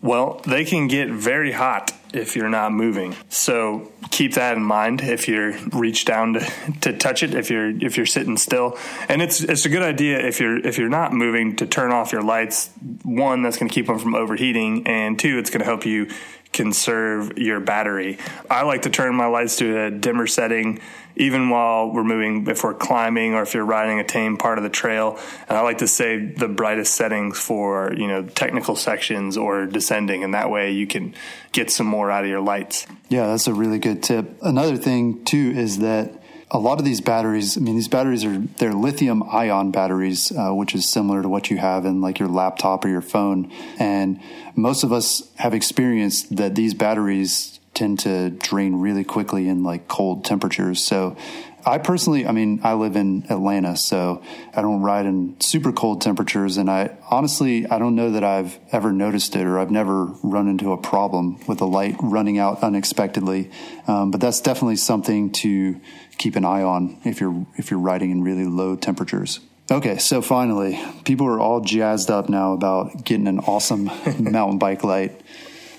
Well, 0.00 0.40
they 0.46 0.64
can 0.64 0.86
get 0.86 1.08
very 1.08 1.50
hot 1.50 1.92
if 2.12 2.36
you're 2.36 2.48
not 2.48 2.72
moving. 2.72 3.16
So 3.28 3.90
keep 4.10 4.34
that 4.34 4.56
in 4.56 4.62
mind 4.62 5.00
if 5.00 5.28
you're 5.28 5.52
reach 5.72 6.04
down 6.04 6.34
to, 6.34 6.50
to 6.82 6.96
touch 6.96 7.22
it 7.22 7.34
if 7.34 7.50
you're 7.50 7.68
if 7.68 7.96
you're 7.96 8.06
sitting 8.06 8.36
still. 8.36 8.78
And 9.08 9.20
it's 9.20 9.42
it's 9.42 9.66
a 9.66 9.68
good 9.68 9.82
idea 9.82 10.18
if 10.20 10.38
you're 10.40 10.58
if 10.64 10.78
you're 10.78 10.88
not 10.88 11.12
moving 11.12 11.56
to 11.56 11.66
turn 11.66 11.90
off 11.90 12.12
your 12.12 12.22
lights. 12.22 12.70
One, 13.02 13.42
that's 13.42 13.58
going 13.58 13.68
to 13.68 13.74
keep 13.74 13.86
them 13.86 13.98
from 13.98 14.14
overheating, 14.14 14.86
and 14.86 15.18
two, 15.18 15.38
it's 15.38 15.50
going 15.50 15.60
to 15.60 15.66
help 15.66 15.84
you 15.84 16.08
conserve 16.52 17.38
your 17.38 17.60
battery. 17.60 18.18
I 18.50 18.62
like 18.62 18.82
to 18.82 18.90
turn 18.90 19.14
my 19.14 19.26
lights 19.26 19.56
to 19.56 19.84
a 19.84 19.90
dimmer 19.90 20.26
setting 20.26 20.80
even 21.16 21.50
while 21.50 21.90
we're 21.90 22.04
moving, 22.04 22.46
if 22.46 22.62
we're 22.62 22.74
climbing 22.74 23.34
or 23.34 23.42
if 23.42 23.52
you're 23.52 23.64
riding 23.64 23.98
a 23.98 24.04
tame 24.04 24.36
part 24.36 24.56
of 24.56 24.64
the 24.64 24.70
trail. 24.70 25.18
And 25.48 25.58
I 25.58 25.62
like 25.62 25.78
to 25.78 25.88
save 25.88 26.38
the 26.38 26.46
brightest 26.48 26.94
settings 26.94 27.38
for, 27.38 27.92
you 27.92 28.06
know, 28.06 28.22
technical 28.22 28.76
sections 28.76 29.36
or 29.36 29.66
descending. 29.66 30.22
And 30.22 30.34
that 30.34 30.48
way 30.50 30.72
you 30.72 30.86
can 30.86 31.14
get 31.52 31.70
some 31.70 31.86
more 31.86 32.10
out 32.10 32.24
of 32.24 32.30
your 32.30 32.40
lights. 32.40 32.86
Yeah, 33.08 33.26
that's 33.26 33.48
a 33.48 33.54
really 33.54 33.80
good 33.80 34.02
tip. 34.02 34.38
Another 34.42 34.76
thing 34.76 35.24
too 35.24 35.52
is 35.56 35.78
that 35.80 36.22
a 36.50 36.58
lot 36.58 36.78
of 36.78 36.84
these 36.84 37.00
batteries, 37.00 37.56
I 37.56 37.60
mean, 37.60 37.74
these 37.74 37.88
batteries 37.88 38.24
are 38.24 38.38
they're 38.38 38.72
lithium 38.72 39.22
ion 39.24 39.70
batteries, 39.70 40.32
uh, 40.32 40.52
which 40.54 40.74
is 40.74 40.88
similar 40.88 41.22
to 41.22 41.28
what 41.28 41.50
you 41.50 41.58
have 41.58 41.84
in 41.84 42.00
like 42.00 42.18
your 42.18 42.28
laptop 42.28 42.84
or 42.84 42.88
your 42.88 43.02
phone. 43.02 43.52
And 43.78 44.20
most 44.56 44.82
of 44.82 44.92
us 44.92 45.30
have 45.36 45.52
experienced 45.52 46.36
that 46.36 46.54
these 46.54 46.74
batteries 46.74 47.57
tend 47.74 48.00
to 48.00 48.30
drain 48.30 48.76
really 48.76 49.04
quickly 49.04 49.48
in 49.48 49.62
like 49.62 49.88
cold 49.88 50.24
temperatures. 50.24 50.82
So 50.82 51.16
I 51.64 51.78
personally, 51.78 52.26
I 52.26 52.32
mean, 52.32 52.60
I 52.62 52.74
live 52.74 52.96
in 52.96 53.26
Atlanta, 53.28 53.76
so 53.76 54.22
I 54.54 54.62
don't 54.62 54.80
ride 54.80 55.06
in 55.06 55.38
super 55.40 55.72
cold 55.72 56.00
temperatures. 56.00 56.56
And 56.56 56.70
I 56.70 56.96
honestly, 57.10 57.66
I 57.66 57.78
don't 57.78 57.94
know 57.94 58.12
that 58.12 58.24
I've 58.24 58.58
ever 58.72 58.92
noticed 58.92 59.36
it 59.36 59.46
or 59.46 59.58
I've 59.58 59.70
never 59.70 60.06
run 60.22 60.48
into 60.48 60.72
a 60.72 60.78
problem 60.78 61.40
with 61.46 61.60
a 61.60 61.66
light 61.66 61.96
running 62.00 62.38
out 62.38 62.62
unexpectedly. 62.62 63.50
Um, 63.86 64.10
but 64.10 64.20
that's 64.20 64.40
definitely 64.40 64.76
something 64.76 65.30
to 65.32 65.80
keep 66.16 66.36
an 66.36 66.44
eye 66.44 66.62
on 66.62 67.00
if 67.04 67.20
you're, 67.20 67.46
if 67.56 67.70
you're 67.70 67.80
riding 67.80 68.10
in 68.10 68.22
really 68.22 68.46
low 68.46 68.74
temperatures. 68.74 69.40
Okay, 69.70 69.98
so 69.98 70.22
finally, 70.22 70.80
people 71.04 71.26
are 71.26 71.38
all 71.38 71.60
jazzed 71.60 72.10
up 72.10 72.30
now 72.30 72.54
about 72.54 73.04
getting 73.04 73.26
an 73.26 73.40
awesome 73.40 73.84
mountain 74.18 74.56
bike 74.56 74.82
light, 74.82 75.20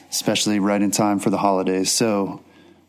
especially 0.09 0.59
right 0.59 0.81
in 0.81 0.91
time 0.91 1.19
for 1.19 1.29
the 1.29 1.37
holidays. 1.37 1.91
So, 1.91 2.41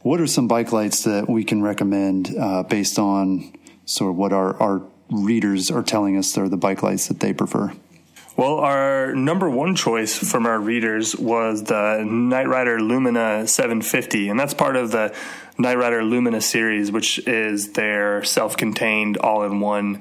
what 0.02 0.20
are 0.20 0.26
some 0.26 0.48
bike 0.48 0.72
lights 0.72 1.04
that 1.04 1.28
we 1.28 1.44
can 1.44 1.62
recommend 1.62 2.34
uh, 2.38 2.62
based 2.62 2.98
on 2.98 3.52
sort 3.84 4.10
of 4.10 4.16
what 4.16 4.32
our, 4.32 4.56
our 4.56 4.82
readers 5.10 5.70
are 5.70 5.82
telling 5.82 6.16
us 6.16 6.36
are 6.38 6.48
the 6.48 6.56
bike 6.56 6.82
lights 6.82 7.08
that 7.08 7.20
they 7.20 7.32
prefer? 7.32 7.72
Well, 8.36 8.60
our 8.60 9.14
number 9.14 9.50
one 9.50 9.74
choice 9.74 10.16
from 10.16 10.46
our 10.46 10.58
readers 10.58 11.14
was 11.14 11.64
the 11.64 11.74
NiteRider 11.74 12.80
Lumina 12.80 13.46
750, 13.46 14.30
and 14.30 14.40
that's 14.40 14.54
part 14.54 14.76
of 14.76 14.92
the 14.92 15.14
NiteRider 15.58 16.08
Lumina 16.08 16.40
series, 16.40 16.90
which 16.90 17.18
is 17.26 17.72
their 17.72 18.24
self 18.24 18.56
contained 18.56 19.18
all 19.18 19.42
in 19.42 19.60
one 19.60 20.00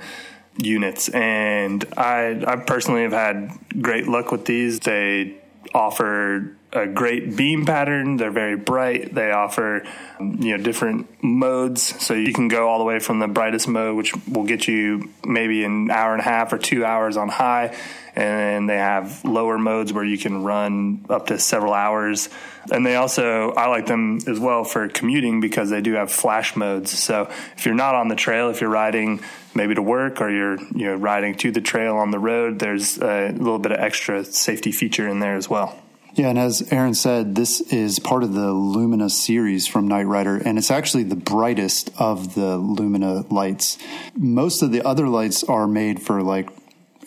units. 0.57 1.09
And 1.09 1.83
I, 1.97 2.41
I 2.47 2.55
personally 2.57 3.01
have 3.01 3.11
had 3.11 3.51
great 3.81 4.07
luck 4.07 4.31
with 4.31 4.45
these. 4.45 4.79
They 4.79 5.35
offer 5.73 6.55
a 6.71 6.87
great 6.87 7.35
beam 7.35 7.65
pattern. 7.65 8.17
They're 8.17 8.31
very 8.31 8.55
bright. 8.55 9.13
They 9.13 9.31
offer 9.31 9.83
um, 10.19 10.37
you 10.39 10.57
know 10.57 10.63
different 10.63 11.23
modes, 11.23 11.81
so 11.81 12.13
you 12.13 12.33
can 12.33 12.47
go 12.47 12.69
all 12.69 12.79
the 12.79 12.85
way 12.85 12.99
from 12.99 13.19
the 13.19 13.27
brightest 13.27 13.67
mode, 13.67 13.95
which 13.95 14.13
will 14.27 14.45
get 14.45 14.67
you 14.67 15.09
maybe 15.25 15.63
an 15.63 15.89
hour 15.89 16.13
and 16.13 16.21
a 16.21 16.23
half 16.23 16.53
or 16.53 16.57
two 16.57 16.85
hours 16.85 17.17
on 17.17 17.29
high, 17.29 17.75
and 18.15 18.69
they 18.69 18.77
have 18.77 19.23
lower 19.25 19.57
modes 19.57 19.91
where 19.91 20.03
you 20.03 20.17
can 20.17 20.43
run 20.43 21.05
up 21.09 21.27
to 21.27 21.39
several 21.39 21.73
hours. 21.73 22.29
And 22.71 22.85
they 22.85 22.95
also 22.95 23.51
I 23.51 23.67
like 23.67 23.87
them 23.87 24.19
as 24.27 24.39
well 24.39 24.63
for 24.63 24.87
commuting 24.87 25.41
because 25.41 25.69
they 25.69 25.81
do 25.81 25.93
have 25.93 26.11
flash 26.11 26.55
modes. 26.55 26.91
So 26.97 27.29
if 27.57 27.65
you're 27.65 27.75
not 27.75 27.95
on 27.95 28.09
the 28.09 28.15
trail, 28.15 28.49
if 28.49 28.61
you're 28.61 28.69
riding 28.69 29.21
maybe 29.59 29.75
to 29.75 29.81
work 29.81 30.21
or 30.21 30.29
you're 30.29 30.57
you 30.73 30.85
know 30.85 30.95
riding 30.95 31.35
to 31.35 31.51
the 31.51 31.61
trail 31.61 31.97
on 31.97 32.11
the 32.11 32.19
road, 32.19 32.59
there's 32.59 32.97
a 32.97 33.31
little 33.31 33.59
bit 33.59 33.73
of 33.73 33.79
extra 33.79 34.23
safety 34.23 34.71
feature 34.71 35.07
in 35.07 35.19
there 35.19 35.35
as 35.35 35.49
well. 35.49 35.77
Yeah, 36.15 36.29
and 36.29 36.39
as 36.39 36.67
Aaron 36.71 36.95
said, 36.95 37.35
this 37.35 37.61
is 37.61 37.99
part 37.99 38.23
of 38.23 38.33
the 38.33 38.51
Lumina 38.51 39.09
series 39.09 39.67
from 39.67 39.87
NiteRider, 39.87 40.43
and 40.43 40.57
it's 40.57 40.71
actually 40.71 41.03
the 41.03 41.15
brightest 41.15 41.91
of 41.99 42.33
the 42.33 42.57
Lumina 42.57 43.25
lights. 43.29 43.77
Most 44.15 44.63
of 44.63 44.71
the 44.71 44.81
other 44.81 45.07
lights 45.07 45.43
are 45.43 45.67
made 45.67 46.01
for, 46.01 46.23
like 46.23 46.49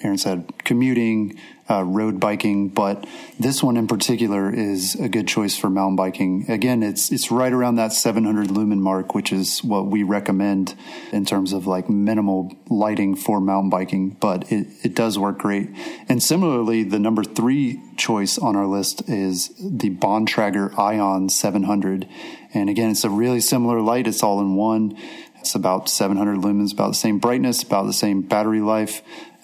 Aaron 0.05 0.19
said, 0.19 0.53
commuting, 0.59 1.38
uh, 1.73 1.83
road 1.83 2.21
biking, 2.21 2.69
but 2.69 3.07
this 3.39 3.63
one 3.63 3.77
in 3.77 3.87
particular 3.87 4.53
is 4.53 4.95
a 4.97 5.09
good 5.09 5.27
choice 5.27 5.57
for 5.57 5.71
mountain 5.71 5.97
biking. 5.97 6.45
Again, 6.51 6.83
it's 6.83 7.11
it's 7.11 7.31
right 7.31 7.53
around 7.53 7.77
that 7.77 7.93
700 7.93 8.51
lumen 8.51 8.81
mark, 8.81 9.15
which 9.15 9.33
is 9.33 9.65
what 9.65 9.87
we 9.87 10.03
recommend 10.03 10.75
in 11.13 11.25
terms 11.25 11.53
of 11.53 11.67
like 11.67 11.89
minimal 11.89 12.55
lighting 12.69 13.17
for 13.17 13.41
mountain 13.41 13.71
biking, 13.71 14.11
but 14.11 14.51
it, 14.53 14.67
it 14.83 14.95
does 14.95 15.19
work 15.19 15.39
great. 15.39 15.71
And 16.09 16.23
similarly, 16.23 16.83
the 16.83 16.99
number 16.99 17.25
three 17.25 17.81
choice 17.97 18.37
on 18.37 18.55
our 18.55 18.67
list 18.67 19.09
is 19.09 19.49
the 19.59 19.91
Bontrager 19.91 20.77
Ion 20.79 21.31
700. 21.31 22.07
And 22.53 22.69
again, 22.69 22.91
it's 22.91 23.05
a 23.05 23.11
really 23.11 23.41
similar 23.41 23.81
light. 23.81 24.07
It's 24.07 24.23
all 24.23 24.41
in 24.41 24.57
one. 24.57 24.97
It's 25.41 25.57
about 25.57 25.89
700 25.89 26.37
lumens, 26.39 26.73
about 26.73 26.89
the 26.89 26.95
same 26.95 27.19
brightness, 27.19 27.65
about 27.65 27.87
the 27.87 27.93
same 27.93 28.23
battery 28.23 28.61
life. 28.61 29.03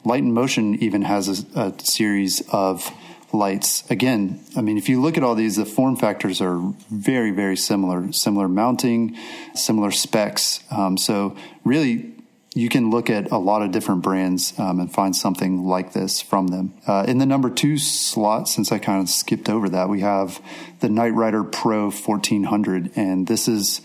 Light 0.08 0.22
and 0.22 0.32
Motion 0.32 0.82
even 0.82 1.02
has 1.02 1.44
a, 1.54 1.60
a, 1.60 1.84
series 1.84 2.42
of 2.50 2.90
lights. 3.30 3.88
Again, 3.90 4.40
I 4.56 4.62
mean, 4.62 4.78
if 4.78 4.88
you 4.88 5.02
look 5.02 5.18
at 5.18 5.22
all 5.22 5.34
these, 5.34 5.56
the 5.56 5.66
form 5.66 5.96
factors 5.96 6.40
are 6.40 6.58
very, 6.90 7.30
very 7.30 7.56
similar. 7.56 8.10
Similar 8.10 8.48
mounting, 8.48 9.18
similar 9.54 9.90
specs. 9.90 10.60
Um, 10.70 10.96
so 10.96 11.36
really, 11.62 12.14
you 12.54 12.70
can 12.70 12.88
look 12.88 13.10
at 13.10 13.30
a 13.30 13.36
lot 13.36 13.60
of 13.60 13.70
different 13.70 14.00
brands 14.00 14.58
um, 14.58 14.80
and 14.80 14.90
find 14.90 15.14
something 15.14 15.64
like 15.64 15.92
this 15.92 16.22
from 16.22 16.46
them. 16.46 16.72
Uh, 16.86 17.04
in 17.06 17.18
the 17.18 17.26
number 17.26 17.50
two 17.50 17.76
slot, 17.76 18.48
since 18.48 18.72
I 18.72 18.78
kind 18.78 19.02
of 19.02 19.10
skipped 19.10 19.50
over 19.50 19.68
that, 19.68 19.90
we 19.90 20.00
have 20.00 20.40
the 20.80 20.88
NiteRider 20.88 21.52
Pro 21.52 21.90
1400, 21.90 22.92
and 22.96 23.26
this 23.26 23.46
is 23.46 23.82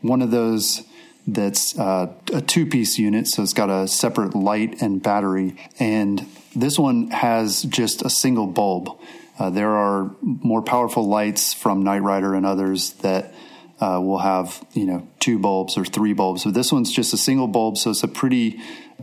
one 0.00 0.22
of 0.22 0.30
those 0.30 0.85
that's 1.26 1.78
uh, 1.78 2.12
a 2.32 2.40
two 2.40 2.66
piece 2.66 2.98
unit. 2.98 3.26
So 3.26 3.42
it's 3.42 3.52
got 3.52 3.70
a 3.70 3.88
separate 3.88 4.34
light 4.34 4.80
and 4.80 5.02
battery. 5.02 5.56
And 5.78 6.26
this 6.54 6.78
one 6.78 7.10
has 7.10 7.62
just 7.62 8.02
a 8.02 8.10
single 8.10 8.46
bulb. 8.46 8.98
Uh, 9.38 9.50
there 9.50 9.70
are 9.70 10.14
more 10.22 10.62
powerful 10.62 11.06
lights 11.06 11.52
from 11.52 11.84
NiteRider 11.84 12.36
and 12.36 12.46
others 12.46 12.92
that 12.94 13.34
uh, 13.80 14.00
will 14.02 14.18
have, 14.18 14.64
you 14.72 14.86
know, 14.86 15.06
two 15.20 15.38
bulbs 15.38 15.76
or 15.76 15.84
three 15.84 16.14
bulbs. 16.14 16.44
But 16.44 16.54
this 16.54 16.72
one's 16.72 16.90
just 16.90 17.12
a 17.12 17.18
single 17.18 17.46
bulb. 17.46 17.76
So 17.76 17.90
it's 17.90 18.02
a 18.02 18.08
pretty 18.08 18.60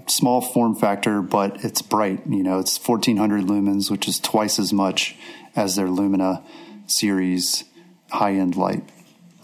small 0.07 0.41
form 0.41 0.75
factor, 0.75 1.21
but 1.21 1.63
it's 1.63 1.81
bright. 1.81 2.23
You 2.27 2.41
know, 2.41 2.59
it's 2.59 2.77
1400 2.77 3.43
lumens, 3.43 3.91
which 3.91 4.07
is 4.07 4.19
twice 4.19 4.57
as 4.57 4.73
much 4.73 5.15
as 5.55 5.75
their 5.75 5.89
Lumina 5.89 6.41
series 6.87 7.65
high 8.09 8.33
end 8.33 8.55
light. 8.55 8.83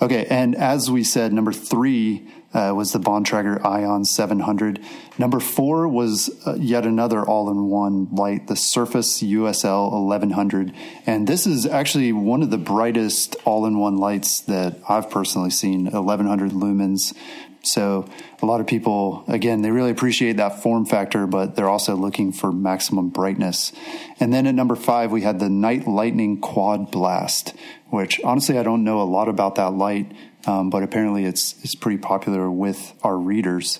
Okay, 0.02 0.26
and 0.30 0.56
as 0.56 0.90
we 0.90 1.04
said, 1.04 1.34
number 1.34 1.52
three 1.52 2.28
uh, 2.54 2.74
was 2.76 2.92
the 2.92 3.00
Bontrager 3.00 3.64
Ion 3.64 4.06
700. 4.06 4.84
Number 5.18 5.40
four 5.40 5.88
was 5.88 6.30
uh, 6.48 6.56
yet 6.56 6.86
another 6.86 7.24
all-in-one 7.24 8.10
light, 8.12 8.48
the 8.48 8.56
Serfas 8.56 9.22
USL 9.28 9.92
1100, 9.92 10.74
and 11.06 11.28
this 11.28 11.46
is 11.46 11.66
actually 11.66 12.12
one 12.12 12.42
of 12.42 12.50
the 12.50 12.58
brightest 12.58 13.36
all-in-one 13.46 13.98
lights 13.98 14.42
that 14.42 14.80
I've 14.88 15.10
personally 15.10 15.52
seen. 15.52 15.86
1100 15.86 16.52
lumens. 16.52 17.14
So 17.62 18.10
a 18.42 18.46
lot 18.46 18.62
of 18.62 18.68
people, 18.68 19.26
again, 19.28 19.62
they 19.62 19.72
really 19.72 19.92
appreciate 19.92 20.38
that 20.38 20.64
form 20.64 20.86
factor, 20.86 21.28
but 21.28 21.56
they're 21.56 21.70
also 21.70 21.96
looking 21.96 22.32
for 22.32 22.52
maximum 22.52 23.10
brightness. 23.10 23.74
And 24.20 24.34
then 24.34 24.48
at 24.48 24.56
number 24.56 24.76
five, 24.76 25.12
we 25.12 25.22
had 25.24 25.40
the 25.40 25.50
Night 25.50 25.86
Lightning 25.86 26.40
Quad 26.40 26.90
Blast, 26.90 27.54
which 27.90 28.22
honestly 28.24 28.58
I 28.58 28.64
don't 28.64 28.84
know 28.84 29.02
a 29.02 29.04
lot 29.04 29.28
about 29.28 29.56
that 29.56 29.74
light 29.74 30.12
um, 30.46 30.70
but 30.70 30.84
apparently 30.84 31.26
it's 31.26 31.56
it's 31.64 31.76
pretty 31.76 31.98
popular 31.98 32.50
with 32.50 32.94
our 33.04 33.18
readers. 33.18 33.80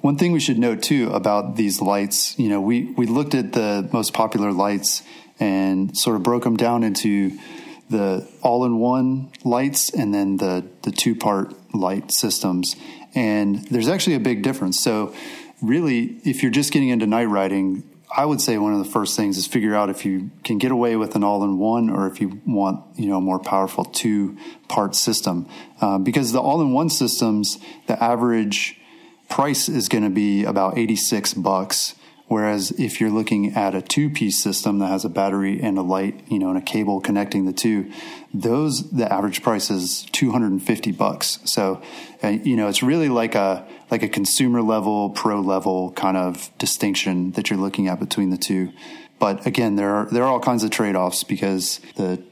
One 0.00 0.16
thing 0.16 0.32
we 0.32 0.40
should 0.40 0.58
note 0.58 0.82
too 0.82 1.10
about 1.10 1.56
these 1.56 1.80
lights, 1.80 2.38
you 2.38 2.48
know, 2.48 2.60
we 2.60 2.92
we 2.96 3.06
looked 3.06 3.34
at 3.34 3.52
the 3.52 3.88
most 3.92 4.12
popular 4.12 4.52
lights 4.52 5.02
and 5.40 5.96
sort 5.96 6.16
of 6.16 6.22
broke 6.22 6.44
them 6.44 6.56
down 6.56 6.82
into 6.82 7.38
the 7.88 8.28
all-in-one 8.42 9.30
lights 9.44 9.90
and 9.90 10.12
then 10.12 10.36
the 10.36 10.64
the 10.82 10.90
two-part 10.90 11.54
light 11.74 12.10
systems. 12.10 12.76
And 13.14 13.66
there's 13.68 13.88
actually 13.88 14.16
a 14.16 14.20
big 14.20 14.42
difference. 14.42 14.80
So 14.80 15.14
really, 15.62 16.20
if 16.24 16.42
you're 16.42 16.52
just 16.52 16.72
getting 16.72 16.90
into 16.90 17.06
night 17.06 17.24
riding, 17.24 17.82
I 18.14 18.24
would 18.24 18.40
say 18.40 18.56
one 18.58 18.72
of 18.72 18.78
the 18.78 18.90
first 18.90 19.16
things 19.16 19.36
is 19.36 19.46
figure 19.46 19.74
out 19.74 19.90
if 19.90 20.04
you 20.04 20.30
can 20.44 20.58
get 20.58 20.70
away 20.70 20.96
with 20.96 21.16
an 21.16 21.24
all-in-one 21.24 21.90
or 21.90 22.06
if 22.06 22.20
you 22.20 22.40
want, 22.46 22.84
you 22.96 23.08
know, 23.08 23.16
a 23.16 23.20
more 23.20 23.38
powerful 23.38 23.84
two-part 23.84 24.94
system. 24.94 25.48
Um, 25.80 26.04
because 26.04 26.32
the 26.32 26.40
all-in-one 26.40 26.90
systems, 26.90 27.58
the 27.86 28.02
average 28.02 28.78
price 29.28 29.68
is 29.68 29.88
going 29.88 30.04
to 30.04 30.10
be 30.10 30.44
about 30.44 30.78
86 30.78 31.34
bucks. 31.34 31.94
Whereas 32.28 32.72
if 32.72 33.00
you're 33.00 33.10
looking 33.10 33.54
at 33.54 33.74
a 33.74 33.82
two 33.82 34.10
piece 34.10 34.42
system 34.42 34.80
that 34.80 34.88
has 34.88 35.04
a 35.04 35.08
battery 35.08 35.60
and 35.60 35.78
a 35.78 35.82
light, 35.82 36.24
you 36.28 36.38
know, 36.38 36.48
and 36.48 36.58
a 36.58 36.62
cable 36.62 37.00
connecting 37.00 37.46
the 37.46 37.52
two, 37.52 37.90
those, 38.34 38.90
the 38.90 39.12
average 39.12 39.42
price 39.42 39.70
is 39.70 40.06
250 40.12 40.92
bucks. 40.92 41.38
So, 41.44 41.80
uh, 42.24 42.28
you 42.28 42.56
know, 42.56 42.68
it's 42.68 42.82
really 42.82 43.08
like 43.08 43.36
a, 43.36 43.66
like 43.90 44.02
a 44.02 44.08
consumer 44.08 44.62
level, 44.62 45.10
pro 45.10 45.40
level 45.40 45.92
kind 45.92 46.16
of 46.16 46.50
distinction 46.58 47.32
that 47.32 47.50
you're 47.50 47.58
looking 47.58 47.88
at 47.88 48.00
between 48.00 48.30
the 48.30 48.36
two. 48.36 48.72
But 49.18 49.46
again, 49.46 49.76
there 49.76 49.94
are, 49.94 50.06
there 50.06 50.24
are 50.24 50.28
all 50.28 50.40
kinds 50.40 50.64
of 50.64 50.70
trade 50.70 50.96
offs 50.96 51.24
because 51.24 51.80
the 51.96 52.22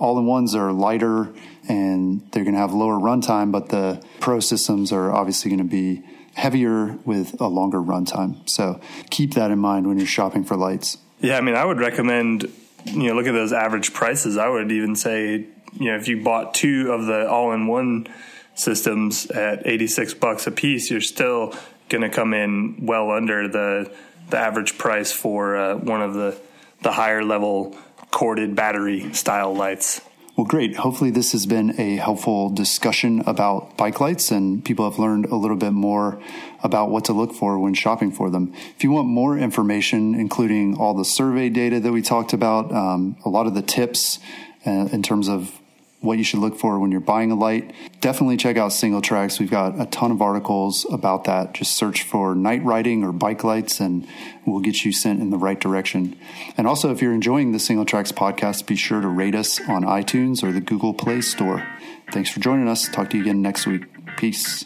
all 0.00 0.18
in 0.18 0.26
ones 0.26 0.54
are 0.54 0.72
lighter 0.72 1.32
and 1.68 2.26
they're 2.32 2.44
going 2.44 2.54
to 2.54 2.60
have 2.60 2.72
lower 2.72 2.96
runtime, 2.96 3.52
but 3.52 3.68
the 3.68 4.02
pro 4.20 4.40
systems 4.40 4.92
are 4.92 5.12
obviously 5.12 5.50
going 5.50 5.58
to 5.58 5.70
be 5.70 6.02
heavier 6.34 6.98
with 7.04 7.40
a 7.40 7.46
longer 7.46 7.78
runtime. 7.78 8.48
So 8.48 8.80
keep 9.10 9.34
that 9.34 9.50
in 9.50 9.58
mind 9.58 9.86
when 9.86 9.98
you're 9.98 10.06
shopping 10.06 10.44
for 10.44 10.56
lights. 10.56 10.98
Yeah, 11.20 11.36
I 11.36 11.40
mean, 11.40 11.54
I 11.54 11.64
would 11.64 11.78
recommend, 11.78 12.50
you 12.84 13.08
know, 13.08 13.14
look 13.14 13.26
at 13.26 13.32
those 13.32 13.52
average 13.52 13.92
prices. 13.92 14.36
I 14.36 14.48
would 14.48 14.72
even 14.72 14.96
say, 14.96 15.46
you 15.74 15.90
know, 15.90 15.96
if 15.96 16.08
you 16.08 16.22
bought 16.22 16.54
two 16.54 16.90
of 16.90 17.06
the 17.06 17.28
all 17.28 17.52
in 17.52 17.66
one 17.66 18.08
systems 18.54 19.26
at 19.30 19.66
86 19.66 20.14
bucks 20.14 20.46
a 20.46 20.50
piece, 20.50 20.90
you're 20.90 21.00
still 21.00 21.54
going 21.88 22.02
to 22.02 22.10
come 22.10 22.34
in 22.34 22.86
well 22.86 23.10
under 23.10 23.48
the 23.48 23.92
the 24.30 24.38
average 24.38 24.78
price 24.78 25.12
for 25.12 25.56
uh, 25.56 25.76
one 25.76 26.00
of 26.00 26.14
the 26.14 26.36
the 26.82 26.92
higher 26.92 27.22
level 27.22 27.76
corded 28.10 28.54
battery 28.54 29.12
style 29.12 29.54
lights. 29.54 30.00
Well, 30.36 30.46
great. 30.46 30.76
Hopefully, 30.76 31.10
this 31.10 31.32
has 31.32 31.44
been 31.44 31.78
a 31.78 31.96
helpful 31.96 32.48
discussion 32.48 33.22
about 33.26 33.76
bike 33.76 34.00
lights, 34.00 34.30
and 34.30 34.64
people 34.64 34.88
have 34.88 34.98
learned 34.98 35.26
a 35.26 35.36
little 35.36 35.58
bit 35.58 35.72
more 35.72 36.22
about 36.62 36.90
what 36.90 37.04
to 37.06 37.12
look 37.12 37.34
for 37.34 37.58
when 37.58 37.74
shopping 37.74 38.10
for 38.10 38.30
them. 38.30 38.54
If 38.74 38.82
you 38.82 38.90
want 38.90 39.08
more 39.08 39.36
information, 39.36 40.14
including 40.14 40.78
all 40.78 40.94
the 40.94 41.04
survey 41.04 41.50
data 41.50 41.80
that 41.80 41.92
we 41.92 42.00
talked 42.00 42.32
about, 42.32 42.72
um, 42.72 43.16
a 43.26 43.28
lot 43.28 43.46
of 43.46 43.54
the 43.54 43.60
tips 43.60 44.20
uh, 44.66 44.88
in 44.90 45.02
terms 45.02 45.28
of 45.28 45.60
what 46.02 46.18
you 46.18 46.24
should 46.24 46.40
look 46.40 46.58
for 46.58 46.78
when 46.78 46.90
you're 46.90 47.00
buying 47.00 47.30
a 47.30 47.34
light, 47.34 47.72
definitely 48.00 48.36
check 48.36 48.56
out 48.56 48.72
Singletracks. 48.72 49.40
We've 49.40 49.50
got 49.50 49.80
a 49.80 49.86
ton 49.86 50.10
of 50.10 50.20
articles 50.20 50.84
about 50.92 51.24
that. 51.24 51.54
Just 51.54 51.76
search 51.76 52.02
for 52.02 52.34
night 52.34 52.62
riding 52.64 53.04
or 53.04 53.12
bike 53.12 53.44
lights 53.44 53.80
and 53.80 54.06
we'll 54.44 54.60
get 54.60 54.84
you 54.84 54.92
sent 54.92 55.20
in 55.20 55.30
the 55.30 55.38
right 55.38 55.58
direction. 55.58 56.16
And 56.56 56.66
also, 56.66 56.90
if 56.90 57.00
you're 57.00 57.14
enjoying 57.14 57.52
the 57.52 57.58
Singletracks 57.58 58.12
podcast, 58.12 58.66
be 58.66 58.76
sure 58.76 59.00
to 59.00 59.08
rate 59.08 59.34
us 59.34 59.60
on 59.68 59.84
iTunes 59.84 60.42
or 60.42 60.52
the 60.52 60.60
Google 60.60 60.92
Play 60.92 61.20
Store. 61.20 61.66
Thanks 62.10 62.30
for 62.30 62.40
joining 62.40 62.68
us. 62.68 62.88
Talk 62.88 63.10
to 63.10 63.16
you 63.16 63.22
again 63.22 63.40
next 63.40 63.66
week. 63.66 63.84
Peace. 64.16 64.64